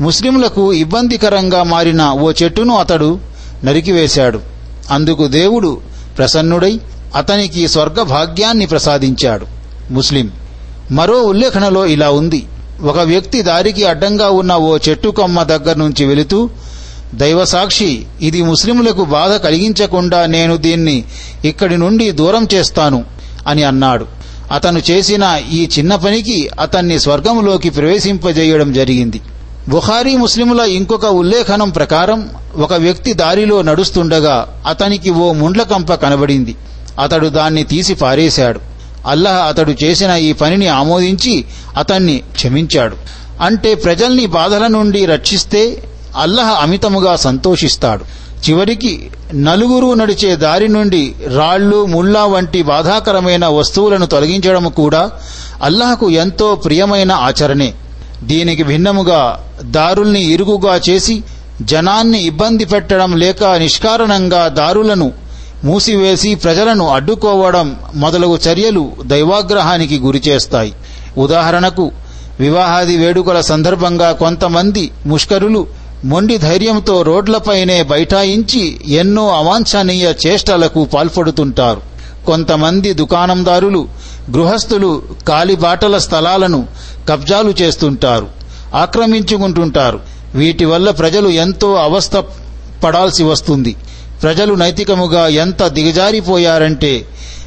[0.00, 3.18] ముస్లింలకు ఇబ్బందికరంగా మారిన ఓ చెట్టును అతడు
[3.64, 4.40] నరికివేశాడు.
[4.90, 5.78] అందుకు దేవుడు
[6.18, 6.80] ప్రసన్నుడై
[7.16, 9.46] అతనికి స్వర్గ భాగ్యాన్ని ప్రసాదించాడు.
[9.92, 10.30] ముస్లిం
[10.90, 12.46] మరో ఉల్లేఖనలో ఇలా ఉంది.
[12.82, 16.50] ఒక వ్యక్తి దారికి అడ్డంగా ఉన్న ఓ చెట్టు కొమ్మ దగ్గర నుంచి వెళుతూ
[17.14, 21.04] దైవసాక్షి ఇది ముస్లింలకు బాధ కలిగించకుండా నేను దీన్ని
[21.44, 23.04] ఇక్కడి నుండి దూరం చేస్తాను
[23.48, 24.06] అని అన్నాడు.
[24.52, 29.20] అతను చేసిన ఈ చిన్న పనికి అతన్ని స్వర్గంలోకి ప్రవేశింపజేయడం జరిగింది.
[29.68, 36.54] బుఖారీ ముస్లిముల ఇంకొక ఉల్లేఖనం ప్రకారం ఒక వ్యక్తి దారిలో నడుస్తుండగా అతనికి ఓ ముండ్లకంప కనబడింది.
[37.00, 38.60] అతడు దాన్ని తీసి పారేశాడు.
[39.06, 41.44] అల్లహ అతడు చేసిన ఈ పనిని ఆమోదించి
[41.76, 42.96] అతన్ని క్షమించాడు.
[43.42, 45.82] అంటే ప్రజల్ని బాధల నుండి రక్షిస్తే
[46.16, 48.04] అల్లహ అమితముగా సంతోషిస్తాడు.
[48.46, 48.92] చివరికి
[49.46, 51.02] నలుగురు నడిచే దారి నుండి
[51.36, 55.02] రాళ్ళు ముళ్ళ వంటి బాధాకరమైన వస్తువులను తొలగించడం కూడా
[55.62, 57.70] అల్లహకు ఎంతో ప్రియమైన ఆచరణే.
[58.22, 59.20] దీనికి భిన్నముగా
[59.76, 61.16] దారుల్ని ఇరుగుగా చేసి
[61.62, 65.12] జనాన్ని ఇబ్బంది పెట్టడం లేక నిష్కారణంగా దారులను
[65.64, 70.72] మూసివేసి ప్రజలను అడ్డుకోవడం మొదలగు చర్యలు దైవాగ్రహానికి గురిచేస్తాయి
[71.18, 71.86] ఉదాహరణకు
[72.40, 75.62] వివాహాది వేడుకల సందర్భంగా కొంతమంది ముష్కరులు
[76.04, 81.80] మొండి ధైర్యంతో రోడ్లపైనే బైఠాయించి ఎన్నో అవాంఛనీయ చేష్టలకు పాల్పడుతుంటారు.
[82.26, 83.88] కొంతమంది దుకాణందారులు
[84.30, 86.66] గృహస్థులు కాలిబాటల స్థలాలను
[87.08, 88.28] కబ్జాలు చేస్తుంటారు
[88.74, 90.00] ఆక్రమించుకుంటుంటారు.
[90.34, 92.16] వీటి వల్ల ప్రజలు ఎంతో అవస్థ
[92.84, 93.76] పడాల్సి వస్తుంది.
[94.22, 97.06] ప్రజలు నైతికముగా ఎంత దిగజారిపోయారంటే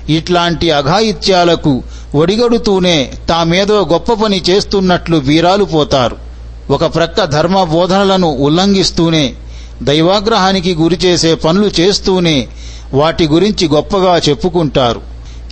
[0.10, 1.84] ఇట్లాంటి అఘాయిత్యాలకు
[2.16, 6.31] ఒడిగడుతూనే తామేదో గొప్ప పని చేస్తున్నట్లు వీరాలు పోతారు.
[6.72, 9.34] ఒక ప్రక్క ధర్మ బోధనలను ఉల్లంఘిస్తూనే
[9.82, 12.48] దైవాగ్రహానికి గురిచేసే పనులు చేస్తూనే
[12.94, 15.02] వాటి గురించి గొప్పగా చెప్పుకుంటారు.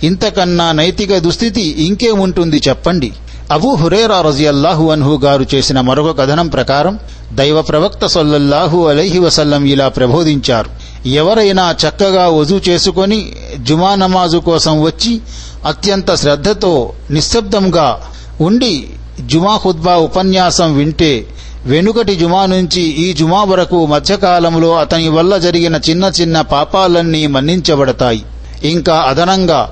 [0.02, 3.12] ఇంతకన్నా నైతిక దుస్థితి ఇంకేముంటుంది చెప్పండి.
[3.50, 6.98] అబూ హురేరా రజియల్లాహు అన్హు గారు చేసిన మరొక కథనం ప్రకారం
[7.32, 10.70] దైవ ప్రవక్త సొల్లల్లాహు అలైహి వసల్లం ఇలా ప్రబోధించారు.
[11.08, 13.32] ఎవరైనా చక్కగా వజూ చేసుకొని
[13.68, 15.20] జుమా నమాజు కోసం వచ్చి
[15.66, 18.00] అత్యంత శ్రద్ధతో నిశ్శబ్దంగా
[18.40, 18.88] ఉండి
[19.26, 21.26] జుమా ఖుద్బా ఉపన్యాసం వింటే
[21.66, 28.22] వెనుకటి జుమా నుంచి ఈ జుమా వరకు మధ్యకాలంలో అతని వల్ల జరిగిన చిన్న చిన్న పాపాలన్నీ మన్నించబడతాయి.
[28.64, 29.70] ఇంకా అదనంగా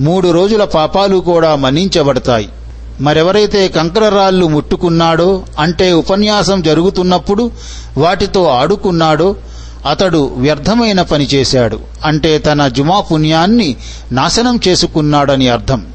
[0.00, 2.48] మూడు రోజుల పాపాలు కూడా మన్నించబడతాయి.
[3.00, 7.50] మరెవరైతే కంకరరాళ్ళు ముట్టుకున్నాడో అంటే ఉపన్యాసం జరుగుతున్నప్పుడు
[7.98, 9.36] వాటితో ఆడుకున్నాడో
[9.88, 11.80] అతడు వ్యర్థమైన పని చేశాడు.
[12.04, 13.76] అంటే తన జుమా పుణ్యాన్ని
[14.12, 15.86] నాశనం చేసుకున్నాడని అర్థం.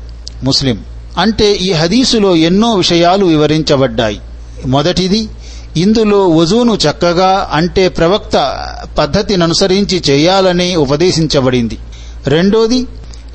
[0.43, 0.79] ముస్లిం
[1.17, 4.19] అంటే ఈ హదీసులో ఎన్నో విషయాలు వివరించబడ్డాయి.
[4.65, 5.29] మొదటిది
[5.77, 8.35] ఇందులో వజూను చక్కగా అంటే ప్రవక్త
[8.97, 11.77] పద్ధతిననుసరించి చేయాలని ఉపదేశించబడింది.
[12.27, 12.87] రెండోది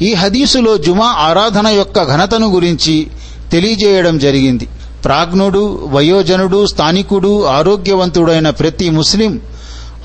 [0.03, 3.07] ఈ హదీసులో జుమా ఆరాధన యొక్క ఘనతను గురించి
[3.53, 4.69] తెలియజేయడం జరిగింది.
[5.05, 9.41] ప్రాజ్ఞుడు వయోజనుడు స్థానికుడు ఆరోగ్యవంతుడైన ప్రతి ముస్లిం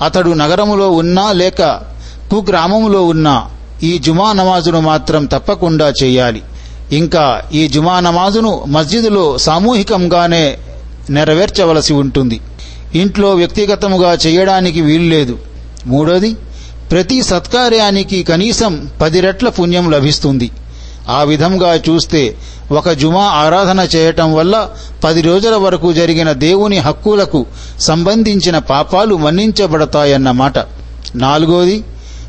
[0.04, 1.62] అతడు నగరములో ఉన్నా లేక
[2.30, 3.50] కుగ్రామములో ఉన్నా
[3.82, 6.42] ఈ జుమా నమాజును మాత్రం తప్పకుండా చేయాలి.
[6.92, 10.58] ఇంకా ఈ జుమా నమాజును మస్జిదులో సామూహికంగానే
[11.10, 12.40] నెరవేర్చవలసి ఉంటుంది.
[12.94, 15.38] ఇంట్లో వ్యక్తిగతముగా చేయడానికి వీల్లేదు
[15.86, 16.36] మూడోది
[16.90, 20.50] ప్రతి సత్కార్యానికి కనీసం పది రెట్ల పుణ్యం లభిస్తుంది.
[21.08, 22.36] ఆ విధంగా చూస్తే
[22.72, 24.68] ఒక జుమా ఆరాధన చేయటం వల్ల
[25.04, 27.46] పది రోజుల వరకు జరిగిన దేవుని హక్కులకు
[27.80, 30.58] సంబంధించిన పాపాలు మన్నించబడతాయన్నమాట
[31.14, 31.84] నాలుగోది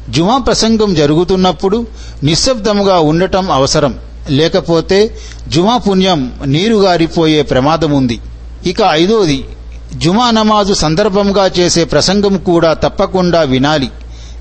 [0.09, 1.87] జుమా ప్రసంగం జరుగుతున్నప్పుడు
[2.23, 3.95] నిశ్శబ్దముగా ఉండటం అవసరం.
[4.29, 8.19] లేకపోతే జుమా పుణ్యం నీరుగారిపోయే ప్రమాదం ఉంది
[8.65, 9.45] ఇక ఐదోది
[9.95, 13.89] జుమా నమాజు సందర్భంగా చేసే ప్రసంగం కూడా తప్పకుండా వినాలి.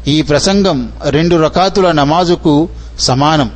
[0.09, 2.69] ఈ ప్రసంగం రెండు రకాతుల నమాజుకు
[3.01, 3.51] సమానం.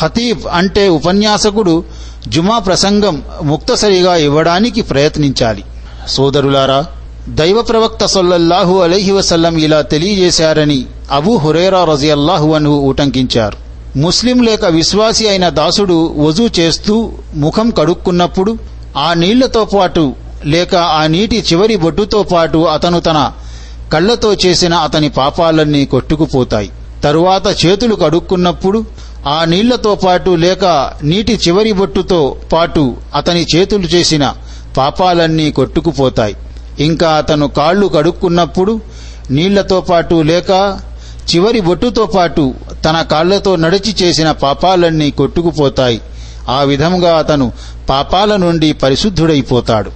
[0.00, 1.84] ఖతీబ్ అంటే ఉపన్యాసకుడు
[2.28, 5.64] జుమా ప్రసంగం ముక్తసరిగా ఇవ్వడానికి ప్రయత్నించాలి.
[6.08, 6.86] సోదరులారా
[7.28, 13.69] దైవ ప్రవక్త సొల్లల్లాహు అలైహి వసల్లం ఇలా తెలియజేశారని అబూ హురేరా రజియల్లాహు అను ఉటంకించారు.
[13.96, 18.58] ముస్లిం లేక విశ్వాసి అయిన దాసుడు వజూ చేస్తూ ముఖం కడుక్కున్నప్పుడు
[18.96, 23.32] ఆ నీళ్ళతో పాటు లేక ఆ నీటి చివరి బొట్టుతో పాటు అతను తన
[23.92, 26.70] కళ్ళతో చేసిన అతని పాపాలన్నీ కొట్టుకుపోతాయి.
[27.02, 28.84] తరువాత చేతులు కడుక్కున్నప్పుడు
[29.26, 34.34] ఆ నీళ్ళతో పాటు లేక నీటి చివరి బొట్టుతో పాటు అతని చేతులు చేసిన
[34.76, 36.36] పాపాలన్నీ కొట్టుకుపోతాయి.
[36.80, 38.80] ఇంకా అతను కాళ్ళు కడుక్కున్నప్పుడు
[39.30, 40.80] నీళ్ళతో పాటు లేక
[41.34, 46.00] చివరి బొట్టుతో పాటు తన కాళ్ళతో నడిచి చేసిన పాపాలన్నీ కొట్టుకుపోతాయి.
[46.48, 47.52] ఆ విధముగా అతను
[47.88, 49.90] పాపాల నుండి పరిశుద్ధుడైపోతాడు.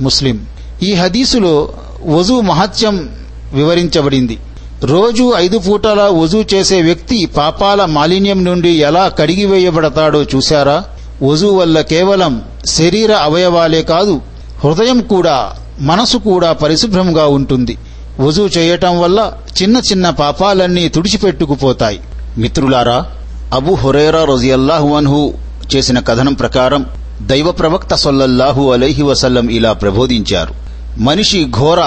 [0.00, 0.46] ముస్లిం
[0.82, 1.68] ఈ హదీసులో
[2.06, 3.08] వజూ మహత్యం
[3.52, 4.38] వివరించబడింది.
[4.84, 10.84] రోజు ఐదు పూటల వజూ చేసే వ్యక్తి పాపాల మాలిన్యం నుండి ఎలా కడిగివేయబడతాడో చూశారా?
[11.22, 14.20] వజూ వల్ల కేవలం శరీర అవయవాలే కాదు
[14.64, 17.76] హృదయం కూడా మనసు కూడా పరిశుభ్రంగా ఉంటుంది.
[18.20, 22.00] వజూ చేయటం వల్ల చిన్న చిన్న పాపాలన్నీ తుడిచిపెట్టుకుపోతాయి.
[22.38, 23.06] మిత్రులారా
[23.52, 25.34] అబు హురేరా రొజియల్లాహు అన్హు
[25.76, 26.86] చేసిన కథనం ప్రకారం
[27.22, 30.54] దైవ ప్రవక్త సొల్లల్లాహు అలైహి వసల్లం ఇలా ప్రబోధించారు.
[30.98, 31.80] మనిషి ఘోర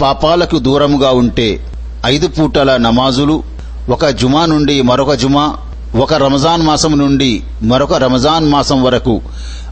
[0.00, 1.66] పాపాలకు దూరముగా ఉంటే
[2.06, 3.42] ఐదు పూటల నమాజులు
[3.88, 5.56] ఒక జుమా నుండి మరొక జుమా
[5.96, 9.22] ఒక రమజాన్ మాసం నుండి మరొక రమజాన్ మాసం వరకు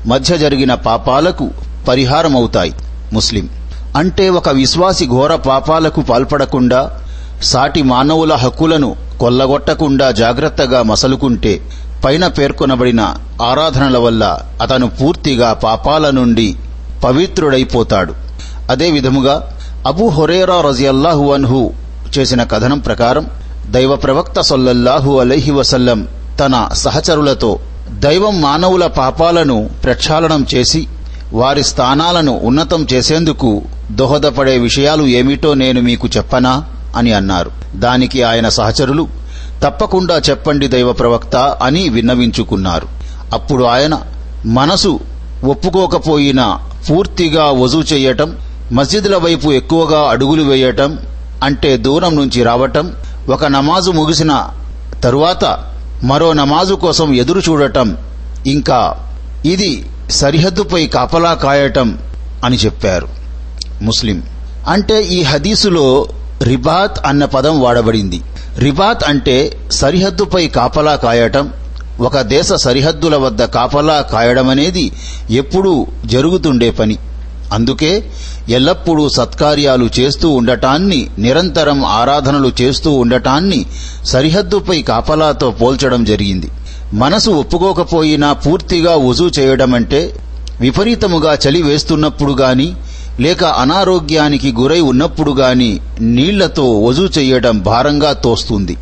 [0.06, 1.50] మధ్య జరిగిన పాపాలకు
[1.88, 2.72] పరిహారమవుతాయి.
[3.12, 3.48] ముస్లిం
[3.96, 6.80] అంటే ఒక విశ్వాసి ఘోర పాపాలకు పాల్పడకుండా
[7.42, 8.88] సాటి మానవుల హక్కులను
[9.20, 11.52] కొల్లగొట్టకుండా జాగ్రత్తగా మసలుకుంటే
[12.04, 13.02] పైన పేర్కొనబడిన
[13.42, 14.24] ఆరాధనల వల్ల
[14.62, 16.46] అతను పూర్తిగా పాపాల నుండి
[17.04, 18.12] పవిత్రుడైపోతాడు.
[18.70, 19.34] అదేవిధముగా
[19.86, 21.62] అబు అబూ హొరేరా రజియల్లాహు అన్హు
[22.16, 23.24] చేసిన కథనం ప్రకారం
[23.70, 26.00] దైవ ప్రవక్త సొల్లల్లాహు అలైహి వసల్లం
[26.40, 27.50] తన సహచరులతో
[28.04, 30.82] దైవం మానవుల పాపాలను ప్రక్షాళనం చేసి
[31.32, 33.50] వారి స్థానాలను ఉన్నతం చేసేందుకు
[33.92, 36.64] దోహదపడే విషయాలు ఏమిటో నేను మీకు చెప్పనా?
[36.96, 37.50] అని అన్నారు.
[37.74, 39.08] దానికి ఆయన సహచరులు
[39.64, 42.88] తప్పకుండా చెప్పండి దైవ ప్రవక్త అని విన్నవించుకున్నారు.
[43.32, 44.00] అప్పుడు ఆయన
[44.46, 45.00] మనసు
[45.44, 48.36] ఒప్పుకోకపోయినా పూర్తిగా వజూ చేయటం
[48.72, 50.98] మస్జిద్ల వైపు ఎక్కువగా అడుగులు వేయటం
[51.44, 52.92] అంటే దూరం నుంచి రావటం
[53.28, 54.48] ఒక నమాజు ముగిసిన
[55.04, 57.96] తరువాత మరో నమాజు కోసం ఎదురు చూడటం
[58.46, 58.96] ఇంకా
[59.46, 61.98] ఇది సరిహద్దుపై కాపలా కాయటం
[62.44, 63.21] అని చెప్పారు.
[63.82, 64.22] ముస్లిం.
[64.68, 66.08] అంటే ఈ హదీసులో
[66.42, 68.20] రిబాత్ అన్న పదం వాడబడింది.
[68.58, 69.36] రిబాత్ అంటే
[69.72, 71.52] సరిహద్దుపై కాపలా కాయటం
[72.00, 74.92] ఒక దేశ సరిహద్దుల వద్ద కాపలా కాయడమనేది
[75.30, 76.96] ఎప్పుడూ జరుగుతుండే పని.
[77.52, 77.90] అందుకే
[78.48, 83.66] ఎల్లప్పుడూ సత్కార్యాలు చేస్తూ ఉండటాన్ని నిరంతరం ఆరాధనలు చేస్తూ ఉండటాన్ని
[84.04, 86.50] సరిహద్దుపై కాపలాతో పోల్చడం జరిగింది.
[86.92, 90.00] మనసు ఒప్పుకోకపోయినా పూర్తిగా ఉజూ చేయడమంటే
[90.60, 92.74] విపరీతముగా చలి వేస్తున్నప్పుడు గాని
[93.20, 98.76] లేక అనారోగ్యానికి గురై ఉన్నప్పుడు గాని నీళ్ళతో వజూ చేయడం భారంగా తోస్తుంది.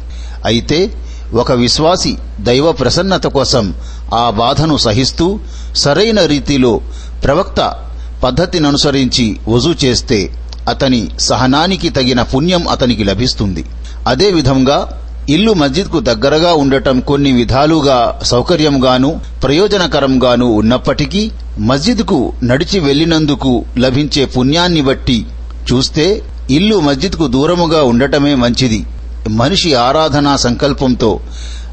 [0.44, 0.90] అయితే
[1.34, 3.74] ఒక విశ్వాసి దైవ ప్రసన్నత కోసం
[4.14, 5.38] ఆ బాధను సహిస్తూ
[5.74, 6.80] సరైన రీతిలో
[7.24, 7.74] ప్రవక్త
[8.22, 10.32] పద్ధతిననుసరించి వజూ చేస్తే
[10.68, 13.64] అతని సహనానికి తగిన పుణ్యం అతనికి లభిస్తుంది.
[14.06, 21.30] అదేవిధంగా ఇల్లు మస్జిద్కు దగ్గరగా ఉండటం కొన్ని విధాలుగా సౌకర్యంగాను ప్రయోజనకరంగాను ఉన్నప్పటికీ
[21.60, 25.26] మస్జిద్కు నడిచి వెళ్ళినందుకు లభించే పుణ్యాన్ని బట్టి
[25.72, 28.84] చూస్తే ఇల్లు మస్జిద్కు దూరముగా ఉండటమే మంచిది.
[29.28, 31.20] మనిషి ఆరాధనా సంకల్పంతో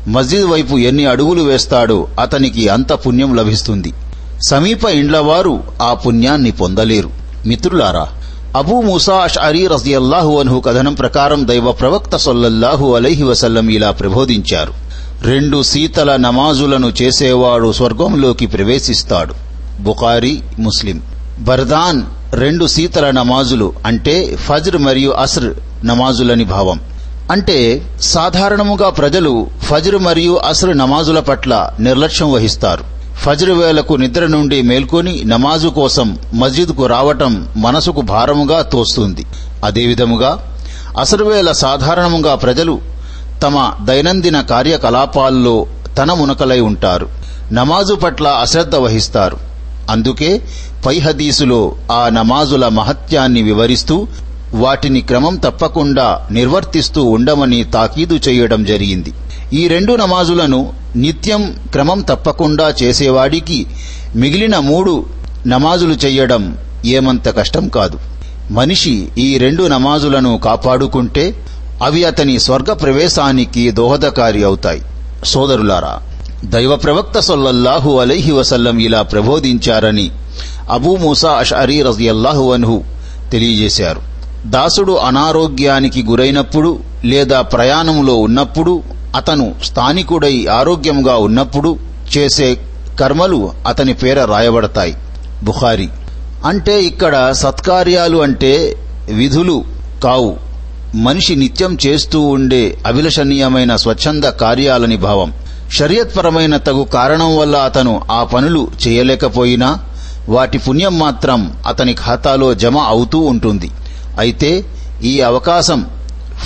[0.08, 3.94] మస్జిద్ వైపు ఎన్ని అడుగులు వేస్తాడో అతనికి అంత పుణ్యం లభిస్తుంది.
[4.50, 7.10] సమీప ఇండ్లవారు ఆ పుణ్యాన్ని పొందలేరు.
[7.46, 8.08] మిత్రులారా
[8.58, 14.74] అబూ ముసా అరీ రజియల్లాహు అన్హు కథనం ప్రకారం దైవ ప్రవక్త సొల్లల్లాహు అలైహి వసల్లం ఇలా ప్రబోధించారు.
[15.24, 19.47] రెండు శీతల నమాజులను చేసేవాడు స్వర్గంలోకి ప్రవేశిస్తాడు.
[19.80, 21.02] బుఖారీ ముస్లిం.
[21.40, 22.02] బర్దాన్
[22.34, 26.80] రెండు శీతల నమాజులు అంటే ఫజ్ర్ మరియు అస్ర్ నమాజులని భావం.
[27.32, 32.84] అంటే సాధారణముగా ప్రజలు ఫజ్ర్ మరియు అస్ర్ నమాజుల పట్ల నిర్లక్ష్యం వహిస్తారు.
[33.18, 39.26] ఫజ్ర్ వేలకు నిద్ర నుండి మేల్కొని నమాజు కోసం మస్జిద్కు రావటం మనసుకు భారముగా తోస్తుంది.
[39.66, 40.60] అదేవిధముగా
[41.00, 42.82] అసరువేళ సాధారణముగా ప్రజలు
[43.44, 45.66] తమ దైనందిన కార్యకలాపాల్లో
[45.98, 47.10] తన మునకలై ఉంటారు.
[47.52, 49.38] నమాజు పట్ల అశ్రద్ధ వహిస్తారు.
[49.90, 50.42] అందుకే
[50.86, 54.08] పై హదీసులో ఆ నమాజుల మహత్యాన్ని వివరిస్తూ
[54.54, 59.14] వాటిని క్రమం తప్పకుండా నిర్వర్తిస్తూ ఉండమని తాకీదు చేయడం జరిగింది.
[59.54, 63.68] ఈ రెండు నమాజులను నిత్యం క్రమం తప్పకుండా చేసేవాడికి
[64.16, 65.06] మిగిలిన మూడు
[65.48, 68.00] నమాజులు చెయ్యడం ఏమంత కష్టం కాదు.
[68.52, 71.46] మనిషి ఈ రెండు నమాజులను కాపాడుకుంటే
[71.84, 74.82] అవి అతని స్వర్గ ప్రవేశానికి దోహదకారి అవుతాయి.
[75.26, 76.00] సోదరులారా
[76.50, 80.12] దైవ ప్రవక్త సొల్లల్లాహు అలైహి వసల్లం ఇలా ప్రబోధించారని
[80.72, 82.84] అబూ మూసా అషరీ రజియల్లాహు అన్హు
[83.32, 84.02] తెలియజేశారు.
[84.46, 88.84] దాసుడు అనారోగ్యానికి గురైనప్పుడు లేదా ప్రయాణంలో ఉన్నప్పుడు
[89.16, 91.80] అతను స్థానికుడై ఆరోగ్యంగా ఉన్నప్పుడు
[92.18, 92.58] చేసే
[93.00, 94.96] కర్మలు అతని పేర రాయబడతాయి.
[95.44, 95.90] బుఖారి.
[96.46, 98.76] అంటే ఇక్కడ సత్కార్యాలు అంటే
[99.12, 99.64] విధులు
[100.04, 100.36] కావు.
[100.96, 105.34] మనిషి నిత్యం చేస్తూ ఉండే అభిలషణీయమైన స్వచ్ఛంద కార్యాలని భావం.
[105.72, 109.80] షరియత్పరమైన తగు కారణం వల్ల అతను ఆ పనులు చేయలేకపోయినా
[110.30, 113.72] వాటి పుణ్యం మాత్రం అతని ఖాతాలో జమ అవుతూ ఉంటుంది.
[114.20, 114.66] అయితే
[115.04, 115.86] ఈ అవకాశం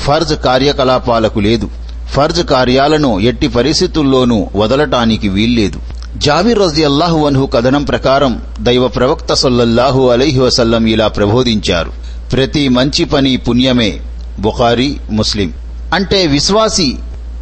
[0.04, 1.70] ఫర్జ్ కార్యకలాపాలకు లేదు.
[2.10, 5.80] ఫర్జ్ కార్యాలను ఎట్టి పరిస్థితుల్లోనూ వదలటానికి వీల్లేదు.
[6.18, 11.92] జాబిర్ రజియల్లాహు అన్హు కథనం ప్రకారం దైవ ప్రవక్త సొల్లల్లాహు అలైహి వసల్లం ఇలా ప్రబోధించారు.
[12.32, 14.00] ప్రతి మంచి పని పుణ్యమే
[14.40, 15.54] బుఖారీ ముస్లిం.
[15.94, 16.96] అంటే విశ్వాసి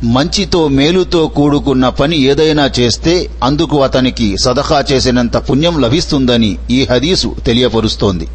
[0.04, 8.28] మంచితో మేలుతో కూడుకున్న పని ఏదైనా చేస్తే అందుకు అతనికి సదఖా చేసినంత పుణ్యం లభిస్తుందని ఈ హదీసు తెలియపరుస్తోంది.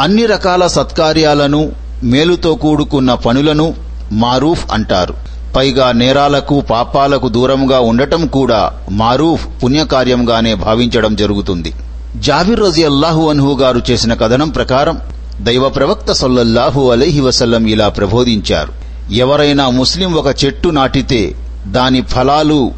[0.00, 3.74] అన్ని రకాల సత్కార్యాలను మేలుతో కూడుకున్న పనులను
[4.12, 5.14] మారూఫ్ అంటారు.
[5.56, 11.72] పైగా నేరాలకు పాపాలకు దూరంగా ఉండటం కూడా మారూఫ్ పుణ్యకార్యంగానే భావించడం జరుగుతుంది.
[12.16, 14.98] జాబిర్ రజి అల్లాహు అన్హు గారు చేసిన కథనం ప్రకారం
[15.40, 18.81] దైవ ప్రవక్త సొల్లల్లాహు అలైహి వసల్లం ఇలా ప్రబోధించారు.
[19.10, 21.34] ఎవరైనా ముస్లిం ఒక చెట్టు నాటితే
[21.66, 22.72] దాని ఫలాలు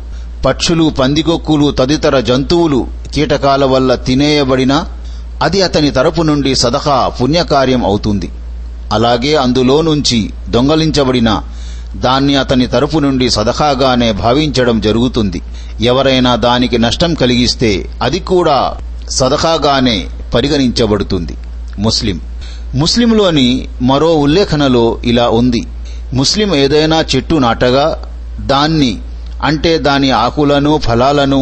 [0.47, 4.87] పక్షులు పందికొక్కులు తదితర జంతువులు కీటకాల వల్ల తినేయబడినా
[5.43, 8.31] అది అతని తరపు నుండి సదహా పుణ్యకార్యం అవుతుంది.
[8.93, 11.43] అలాగే అందులో నుంచి దొంగలించబడిన
[11.97, 15.43] దాన్ని అతని తరపు నుండి సదహాగానే భావించడం జరుగుతుంది.
[15.81, 18.77] ఎవరైనా దానికి నష్టం కలిగిస్తే అది కూడా
[19.11, 21.37] సదహాగానే పరిగణించబడుతుంది.
[21.79, 22.21] ముస్లిం.
[22.75, 25.63] ముస్లింలోని మరో ఉల్లేఖనలో ఇలా ఉంది.
[26.15, 27.87] ముస్లిం ఏదైనా చెట్టు నాటగా
[28.47, 28.93] దాన్ని
[29.45, 31.41] అంటే దాని ఆకులను ఫలాలను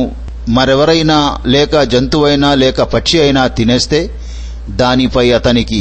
[0.49, 4.01] మరెవరైనా లేక జంతువైనా లేక పక్షి అయినా తినేస్తే
[4.71, 5.81] దానిపై అతనికి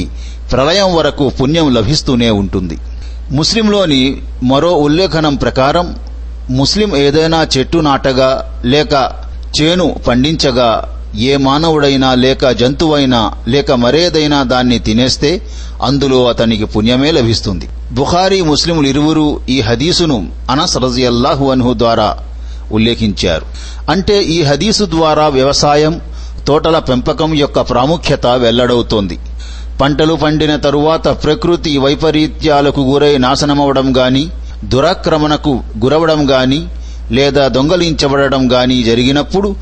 [0.52, 2.78] ప్రళయం వరకు పుణ్యం లభిస్తూనే ఉంటుంది.
[3.32, 4.02] ముస్లింలోని
[4.44, 5.88] మరో ఉల్లేఖనం ప్రకారం
[6.50, 8.30] ముస్లిం ఏదైనా చెట్టు నాటగా
[8.66, 8.94] లేక
[9.56, 10.70] చేను పండించగా
[11.16, 15.42] ఏ మానవుడైనా లేక జంతువైనా లేక మరేదైనా దాన్ని తినేస్తే
[15.84, 17.70] అందులో అతనికి పుణ్యమే లభిస్తుంది.
[17.92, 22.18] బుఖారీ ముస్లిములు ఇరువురు ఈ హదీసును అనస్ రజియల్లాహు అన్హు ద్వారా
[22.72, 23.46] ఉల్లేఖించారు.
[23.92, 26.02] అంటే ఈ హదీసు ద్వారా వ్యవసాయం
[26.48, 29.20] తోటల పెంపకం యొక్క ప్రాముఖ్యత వెల్లడవుతోంది.
[29.82, 34.30] పంటలు పండిన తరువాత ప్రకృతి వైపరీత్యాలకు గురై నాశనమవడం గాని
[34.64, 36.68] దురాక్రమణకు గురవడం గాని
[37.12, 39.56] లేదా దొంగలించబడడం గాని జరిగినప్పుడు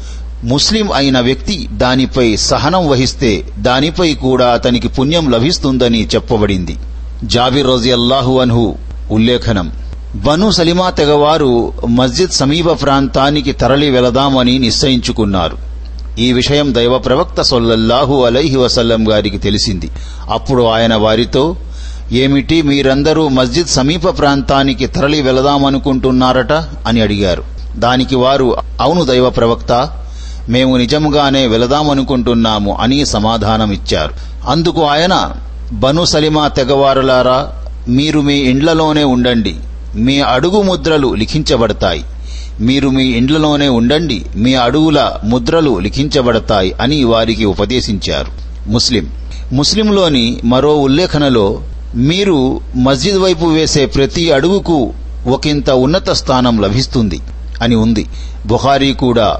[0.43, 6.77] ముస్లిం అయిన వ్యక్తి దానిపై సహనం వహిస్తే దానిపై కూడా అతనికి పుణ్యం లభిస్తుందని చెప్పబడింది.
[7.23, 8.75] జాబిర్ రోజియల్లాహు అన్హు
[9.11, 9.71] ఉల్లేఖనం.
[10.15, 15.57] బను సలిమా తెగవారు మస్జిద్ సమీప ప్రాంతానికి తరలి వెళదామని నిశ్చయించుకున్నారు.
[16.19, 19.89] ఈ విషయం దైవ ప్రవక్త సొల్లల్లాహు అలైహి వసల్లం గారికి తెలిసింది.
[20.29, 21.55] అప్పుడు ఆయన వారితో
[22.11, 26.51] ఏమిటి మీరందరూ మస్జిద్ సమీప ప్రాంతానికి తరలి వెళదామనుకుంటున్నారట?
[26.87, 27.43] అని అడిగారు.
[27.75, 29.99] దానికి వారు అవును దైవ ప్రవక్త
[30.49, 34.11] మేము నిజముగానే వెళదామనుకుంటున్నాము అని సమాధానమిచ్చారు.
[34.49, 35.31] అందుకు ఆయన
[35.73, 37.51] బను సలిమా తెగవారులారా
[37.87, 39.55] మీరు మీ ఇండ్లలోనే ఉండండి.
[39.95, 42.03] మీ అడుగు ముద్రలు లిఖించబడతాయి.
[42.61, 44.25] మీరు మీ ఇండ్లలోనే ఉండండి.
[44.35, 48.31] మీ అడుగుల ముద్రలు లిఖించబడతాయి అని వారికి ఉపదేశించారు.
[48.69, 49.09] ముస్లిం.
[49.53, 51.61] ముస్లింలోని మరో ఉల్లేఖనలో
[51.95, 54.93] మీరు మస్జిద్ వైపు వేసే ప్రతి అడుగుకు
[55.27, 57.19] ఒకంత ఉన్నత స్థానం లభిస్తుంది
[57.61, 58.05] అని ఉంది.
[58.45, 59.39] బుహారీ కూడా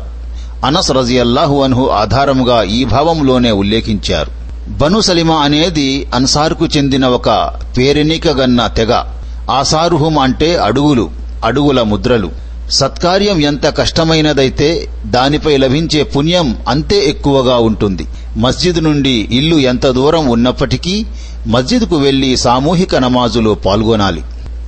[0.65, 4.31] అనస్ రజియల్లాహు అన్హు ఆధారముగా ఈ భావంలోనే ఉల్లేఖించారు.
[4.69, 7.29] బను సలిమా అనేది అన్సార్కు చెందిన ఒక
[7.77, 9.03] పేరెనికగన్న తెగ.
[9.51, 11.09] ఆసారుహుం అంటే అడుగులు
[11.45, 12.31] అడుగుల ముద్రలు.
[12.69, 18.05] సత్కార్యం ఎంత కష్టమైనదైతే దానిపై లభించే పుణ్యం అంతే ఎక్కువగా ఉంటుంది.
[18.37, 21.05] మస్జిద్ నుండి ఇల్లు ఎంత దూరం ఉన్నప్పటికీ
[21.47, 24.23] మస్జిద్కు వెళ్ళి సామూహిక నమాజులో పాల్గొనాలి.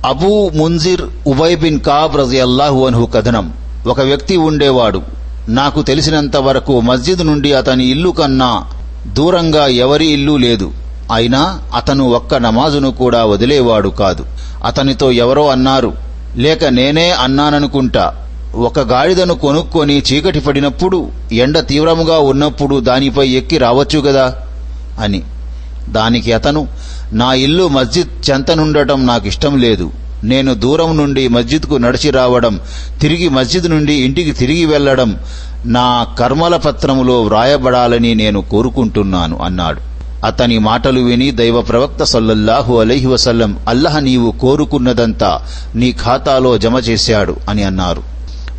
[0.06, 3.52] Abu Munzir Ubay bin Kaab రజియల్లాహు అన్హు కథనం.
[3.86, 5.21] ఒక వ్యక్తి ఉండేవాడు.
[5.48, 8.64] నాకు తెలిసినంత వరకు మస్జిద్ నుండి అతని ఇల్లు కన్నా
[9.06, 10.72] దూరంగా ఎవరి ఇల్లు లేదు.
[11.12, 14.24] అయినా అతను ఒక్క నమాజును కూడా వదిలేవాడు కాదు.
[14.64, 15.92] అతనితో ఎవరో అన్నారు
[16.36, 18.14] లేక నేనే అన్నాననుకుంటా.
[18.54, 24.34] ఒక గాడిదను కొనుక్కొని చీకటి పడినప్పుడు ఎండ తీవ్రముగా ఉన్నప్పుడు దానిపై ఎక్కి రావచ్చు గదా?
[25.00, 25.22] అని.
[25.88, 26.68] దానికి అతను
[27.12, 29.90] నా ఇల్లు మస్జిద్ చెంతనుండటం నాకిష్టం లేదు.
[30.24, 32.60] నేను దూరం నుండి మస్జిద్కు నడిచి రావడం
[33.00, 35.16] తిరిగి మస్జిద్ నుండి ఇంటికి తిరిగి వెళ్ళడం
[35.66, 39.80] నా కర్మల పత్రములో వ్రాయబడాలని నేను కోరుకుంటున్నాను అన్నాడు.
[40.26, 45.42] అతని మాటలు విని దైవ ప్రవక్త సల్లల్లాహు అలైహి వసల్లం అల్లహ నీవు కోరుకున్నదంతా
[45.74, 48.02] నీ ఖాతాలో జమ చేశాడు అని అన్నారు.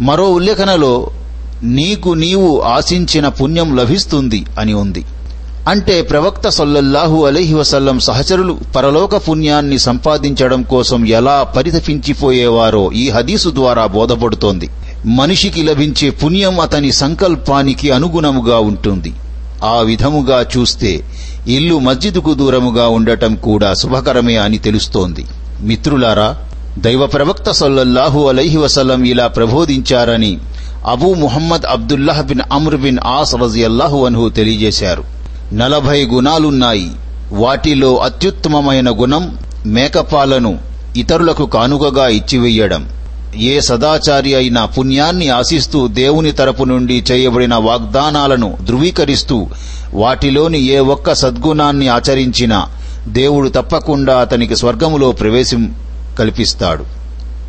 [0.02, 1.08] మరో ఉల్లేఖనలో
[1.64, 5.06] నీకు నీవు ఆశించిన పుణ్యం లభిస్తుంది అని ఉంది.
[5.68, 13.86] అంటే ప్రవక్త సల్లల్లాహు అలీహి వసల్లం సహచరులు పరలోక పుణ్యాన్ని సంపాదించడం కోసం ఎలా పరితపించిపోయేవారో ఈ హదీసు ద్వారా
[13.86, 14.70] బోధపడుతోంది.
[15.06, 19.14] మనిషికి లభించే పుణ్యం అతని సంకల్పానికి అనుగుణముగా ఉంటుంది.
[19.64, 21.04] ఆ విధముగా చూస్తే
[21.48, 25.26] ఇల్లు మస్జిదుకు దూరముగా ఉండటం కూడా శుభకరమే అని తెలుస్తోంది.
[25.62, 26.36] మిత్రులారా
[26.78, 30.38] దైవ ప్రవక్త సల్లల్లాహు అలైహి వసల్లం ఇలా ప్రబోధించారని
[30.88, 35.13] Abu Muhammad Abdullah bin Amr bin As రజియల్లాహు అన్హు తెలియజేశారు.
[35.54, 36.92] నలభై గుణాలున్నాయి.
[37.32, 40.60] వాటిలో అత్యుత్తమమైన గుణం మేకపాలను
[40.98, 42.90] ఇతరులకు కానుకగా ఇచ్చివేయడం.
[43.36, 49.48] ఏ సదాచారి అయినా పుణ్యాన్ని ఆశిస్తూ దేవుని తరపు నుండి చేయబడిన వాగ్దానాలను ధృవీకరిస్తూ
[49.94, 52.68] వాటిలోని ఏ ఒక్క సద్గుణాన్ని ఆచరించినా
[53.08, 55.76] దేవుడు తప్పకుండా అతనికి స్వర్గములో ప్రవేశం
[56.20, 56.84] కల్పిస్తాడు.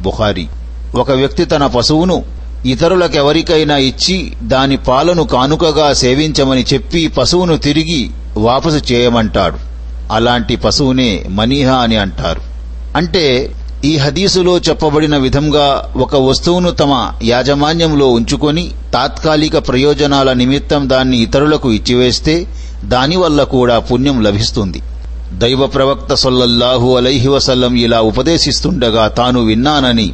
[0.03, 0.47] బుహారి
[0.95, 2.25] ఒక వ్యక్తి తన పశువును
[2.67, 9.57] ఇతరులకెవరికైనా ఇచ్చి దాని పాలను కానుకగా సేవించమని చెప్పి పశువును తిరిగి వాపసు చేయమంటాడు.
[10.13, 12.41] అలాంటి పశువునే మనీహా అని అంటారు.
[12.97, 13.53] అంటే
[13.85, 22.47] ఈ హదీసులో చెప్పబడిన విధంగా ఒక వస్తువును తమ యాజమాన్యంలో ఉంచుకొని తాత్కాలిక ప్రయోజనాల నిమిత్తం దాన్ని ఇతరులకు ఇచ్చివేస్తే
[22.85, 24.83] దానివల్ల కూడా పుణ్యం లభిస్తుంది.
[25.33, 30.13] దైవ ప్రవక్త సొల్లల్లాహు అలైహి వసల్లం ఇలా ఉపదేశిస్తుండగా తాను విన్నానని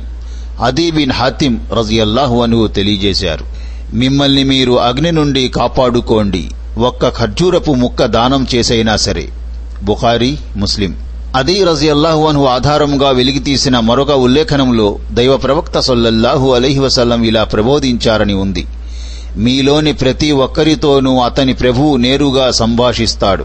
[0.61, 3.45] అదీ బిన్ హతిమ్ రజియల్లాహు అను తెలియజేశారు.
[3.95, 6.49] మిమ్మల్ని మీరు అగ్ని నుండి కాపాడుకోండి.
[6.79, 9.29] ఒక్క ఖర్జూరపు ముక్క దానం చేసైనా సరే.
[9.83, 10.95] బుఖారీ ముస్లిం.
[11.37, 18.67] అదీ రజియల్లాహు అను ఆధారంగా వెలిగితీసిన మరొక ఉల్లేఖనంలో దైవ ప్రవక్త సొల్లల్లాహు అలైహి వసల్లం ఇలా ప్రబోధించారని ఉంది.
[19.37, 23.45] మీలోని ప్రతి ఒక్కరితోనూ అతని ప్రభువు నేరుగా సంభాషిస్తాడు.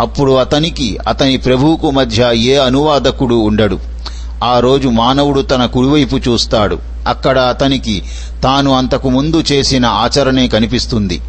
[0.00, 3.93] అప్పుడు అతనికి అతని ప్రభువుకు మధ్య ఏ అనువాదకుడు ఉండడు.
[4.42, 6.78] ఆ రోజు మానవుడు తన కుడివైపు చూస్తాడు.
[7.06, 8.02] అక్కడ అతనికి
[8.44, 11.20] తాను అంతకు ముందు చేసిన ఆచరణే కనిపిస్తుంది.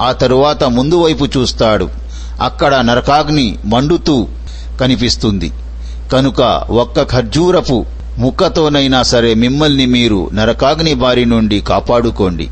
[0.00, 1.88] ఆ తరువాత ముందు వైపు చూస్తాడు.
[2.40, 4.28] అక్కడ నరకాగ్ని మండుతూ
[4.80, 5.50] కనిపిస్తుంది.
[6.12, 6.40] కనుక
[6.70, 7.86] ఒక్క ఖర్జూరపు
[8.18, 12.48] ముక్కతోనైనా సరే మిమ్మల్ని మీరు నరకాగ్ని బారి నుండి కాపాడుకోండి.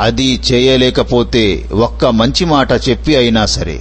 [0.00, 3.80] అది చేయలేకపోతే ఒక్క మంచి మాట చెప్పి అయినా సరే.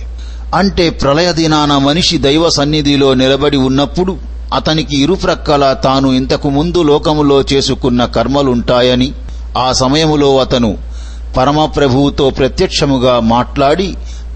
[0.56, 8.06] అంటే ప్రళయ దినాన మనిషి దైవ సన్నిధిలో నిలబడి ఉన్నప్పుడు అతనికి ఇరుప్రక్కల తాను ఇంతకు ముందు లోకములో చేసుకున్న
[8.16, 9.10] కర్మలుంటాయని
[9.58, 10.72] ఆ సమయములో అతను
[11.38, 13.88] పరమప్రభువుతో ప్రత్యక్షముగా మాట్లాడి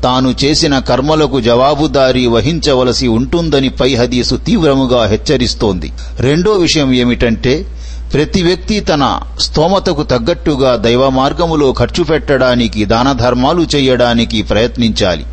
[0.04, 5.92] తాను చేసిన కర్మలకు జవాబుదారీ వహించవలసి ఉంటుందని పై హదీసు తీవ్రముగా హెచ్చరిస్తోంది.
[6.20, 7.66] రెండో విషయం ఏమిటంటే
[8.14, 15.26] ప్రతి వ్యక్తి తన స్తోమతకు తగ్గట్టుగా దైవ మార్గములో ఖర్చు పెట్టడానికి దాన ధర్మాలు చేయడానికి ప్రయత్నించాలి.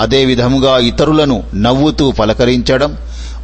[0.00, 2.96] అదేవిధముగా ఇతరులను నవ్వుతూ పలకరించడం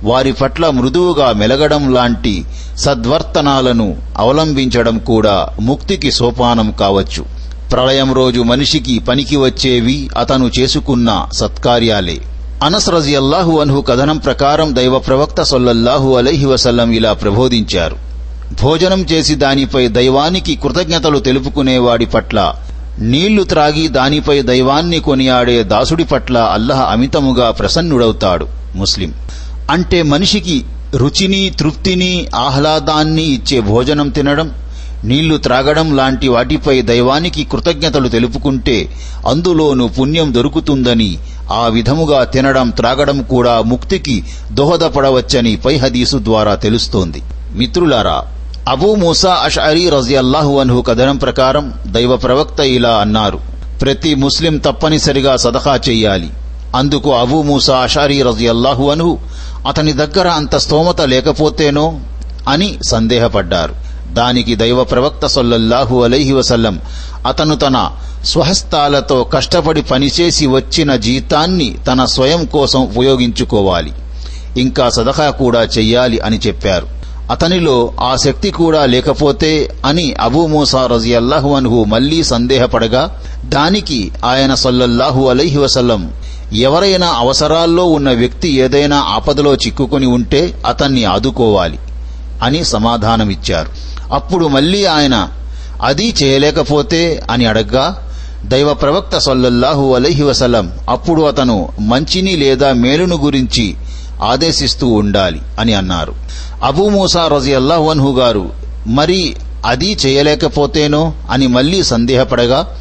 [0.04, 2.44] వారి పట్ల మృదువుగా మెలగడం లాంటి
[2.78, 7.33] సద్వర్తనాలను అవలంబించడం కూడా ముక్తికి సోపానం కావచ్చు.
[7.72, 12.20] ప్రళయం రోజు మనిషికి పనికి వచ్చేవి అతను చేసుకున్న సత్కార్యాలే.
[12.62, 17.96] అనస్ రజియల్లాహు అన్హు కథనం ప్రకారం దైవ ప్రవక్త సొల్లల్లాహు అలైహి వసల్లం ఇలా ప్రబోధించారు.
[18.62, 22.54] భోజనం చేసి దానిపై దైవానికి కృతజ్ఞతలు తెలుపుకునేవాడి పట్ల
[22.98, 28.46] నీళ్ళు త్రాగి దానిపై దైవాన్ని కొనియాడే దాసుడి పట్ల అల్లహ అమితముగా ప్రసన్నుడవుతాడు
[28.76, 29.14] ముస్లిం.
[29.70, 34.52] అంటే మనిషికి రుచిని తృప్తిని ఆహ్లాదాన్ని ఇచ్చే భోజనం తినడం
[35.04, 38.88] నీళ్ళు త్రాగడం లాంటి వాటిపై దైవానికి కృతజ్ఞతలు తెలుపుకుంటే
[39.28, 41.18] అందులోనూ పుణ్యం దొరుకుతుందని
[41.52, 47.22] ఆ విధముగా తినడం త్రాగడం కూడా ముక్తికి దోహదపడవచ్చని పై హదీసు ద్వారా తెలుస్తోంది.
[47.52, 48.22] మిత్రులారా
[48.68, 53.38] అబూ మూసా అషారి రజియల్లాహు అన్హు కథనం ప్రకారం దైవ ప్రవక్త ఇలా అన్నారు
[53.82, 56.30] ప్రతి ముస్లిం తప్పనిసరిగా సదఖా చెయ్యాలి.
[56.76, 59.18] అందుకు అబూ మూసా అషారీ రజియల్లాహు అన్హు
[59.68, 62.00] అతని దగ్గర అంత స్తోమత లేకపోతేనో?
[62.48, 63.83] అని సందేహపడ్డారు.
[64.14, 66.76] దానికి దైవ ప్రవక్త సొల్లల్లాహు అలైహి వసల్లం
[67.26, 67.76] అతను తన
[68.24, 73.92] స్వహస్తాలతో కష్టపడి పనిచేసి వచ్చిన జీతాన్ని తన స్వయం కోసం ఉపయోగించుకోవాలి.
[74.60, 76.86] ఇంకా సదఖా కూడా చెయ్యాలి అని చెప్పారు.
[77.32, 79.52] అతనిలో ఆ శక్తి కూడా లేకపోతే
[79.84, 83.04] అని అబూ మూసా రజియల్లాహు అన్హు మళ్ళీ సందేహపడగా
[83.44, 86.02] దానికి ఆయన సొల్లల్లాహు అలైహి వసల్లం
[86.52, 91.78] ఎవరైనా అవసరాల్లో ఉన్న వ్యక్తి ఏదైనా ఆపదలో చిక్కుకొని ఉంటే అతన్ని ఆదుకోవాలి.
[92.42, 93.68] అని సమాధానమిచ్చారు.
[94.14, 95.28] అప్పుడు మళ్ళీ ఆయన
[95.82, 98.10] అది చేయలేకపోతే అని అడగ్గా
[98.44, 103.74] దైవ ప్రవక్త సొల్లహు అలైహి వసలం అప్పుడు అతను మంచిని లేదా మేలును గురించి
[104.22, 106.14] ఆదేశిస్తూ ఉండాలి అని అన్నారు.
[106.62, 108.50] అబూ మూసా రజియల్లాహు గారు
[108.86, 112.76] మరి అది చేయలేకపోతేనో అని మళ్ళీ సందేహపడగా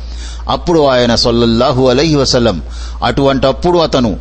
[0.50, 2.18] అప్పుడు ఆయన సొల్లహు అలైహి
[3.04, 4.18] అటువంటప్పుడు అతను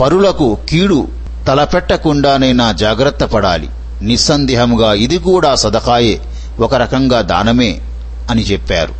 [0.00, 1.08] పరులకు కీడు
[1.46, 3.68] తలపెట్టకుండానైనా జాగ్రత్త పడాలి.
[4.02, 6.20] నిస్సందేహముగా ఇది కూడా సదకాయే
[6.60, 7.80] ఒక రకంగా దానమే
[8.30, 8.94] అని చెప్పారు.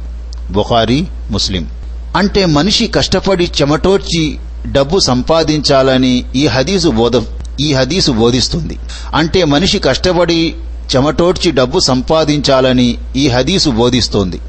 [0.53, 1.69] బుఖారీ ముస్లిం.
[2.17, 7.23] అంటే మనిషి కష్టపడి చెమటోర్చి డబ్బు సంపాదించాలని ఈ హదీసు బోధ
[7.61, 8.79] ఈ హదీసు బోధిస్తుంది.
[9.15, 10.55] అంటే మనిషి కష్టపడి
[10.97, 14.41] చెమటోడ్చి డబ్బు సంపాదించాలని ఈ హదీసు బోధిస్తోంది.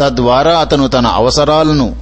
[0.00, 1.96] తద్వారా అతను తన అవసరాలను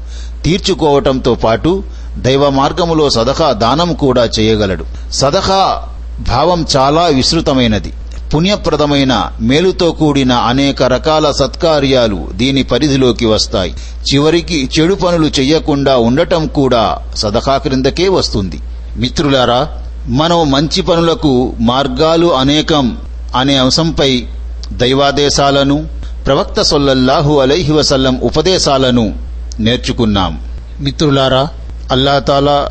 [0.44, 1.84] తీర్చుకోవటంతో పాటు
[2.18, 4.84] దైవ మార్గములో సదఖా దానం కూడా చేయగలడు.
[5.12, 5.88] సదఖా
[6.20, 7.92] భావం చాలా విస్తృతమైనది.
[8.34, 13.74] పుణ్యప్రదమైన మేలుతో కూడిన అనేక రకాల సత్కార్యాలు దీని పరిధిలోకి వస్తాయి.
[14.14, 18.60] చివరికి చెడు పనులు చెయ్యకుండా ఉండటం కూడా సదఖా క్రిందకే వస్తుంది.
[18.96, 19.68] మిత్రులారా
[20.06, 22.98] మనం మంచి పనులకు మార్గాలు అనేకం
[23.36, 24.26] అనే అంశంపై
[24.72, 25.88] దైవాదేశాలను
[26.26, 29.14] ప్రవక్త సొల్లల్లాహు అలైహి వసల్లం ఉపదేశాలను
[29.60, 30.40] నేర్చుకున్నాం.
[30.80, 31.48] మిత్రులారా
[31.90, 32.68] అల్లాతాలా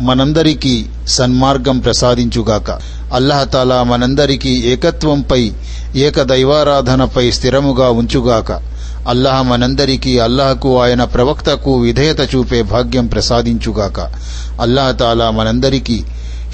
[0.00, 2.78] మనందరికీ సన్మార్గం ప్రసాదించుగాక.
[3.12, 5.52] అల్లహతాలా మనందరికీ ఏకత్వంపై
[5.96, 8.52] ఏక దైవారాధనపై స్థిరముగా ఉంచుగాక.
[9.08, 14.00] అల్లహ మనందరికీ అల్లహకు ఆయన ప్రవక్తకు విధేయత చూపే భాగ్యం ప్రసాదించుగాక.
[14.60, 16.04] అల్లహతాలా మనందరికీ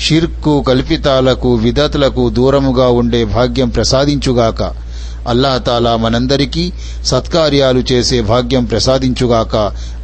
[0.01, 4.84] షిర్కు కల్పితాలకు విధతులకు దూరముగా ఉండే భాగ్యం ప్రసాదించుగాక.
[5.29, 6.73] అల్లహతాలా మనందరికీ
[7.05, 9.57] సత్కార్యాలు చేసే భాగ్యం ప్రసాదించుగాక.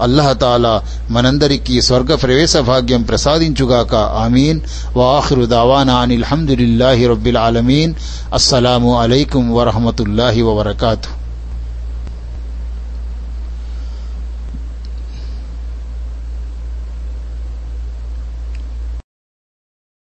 [0.02, 3.94] అల్లహతాలా మనందరికీ స్వర్గ ప్రవేశ భాగ్యం ప్రసాదించుగాక.
[3.94, 4.60] ఆమీన్.
[4.96, 6.24] వాహ్రు దావానా అనిల్
[7.06, 7.94] రబ్బిల్ ఆలమీన్.
[8.34, 11.19] అస్సలాము అలైకుం వరహమతుల్లాహి వబర్కాతు.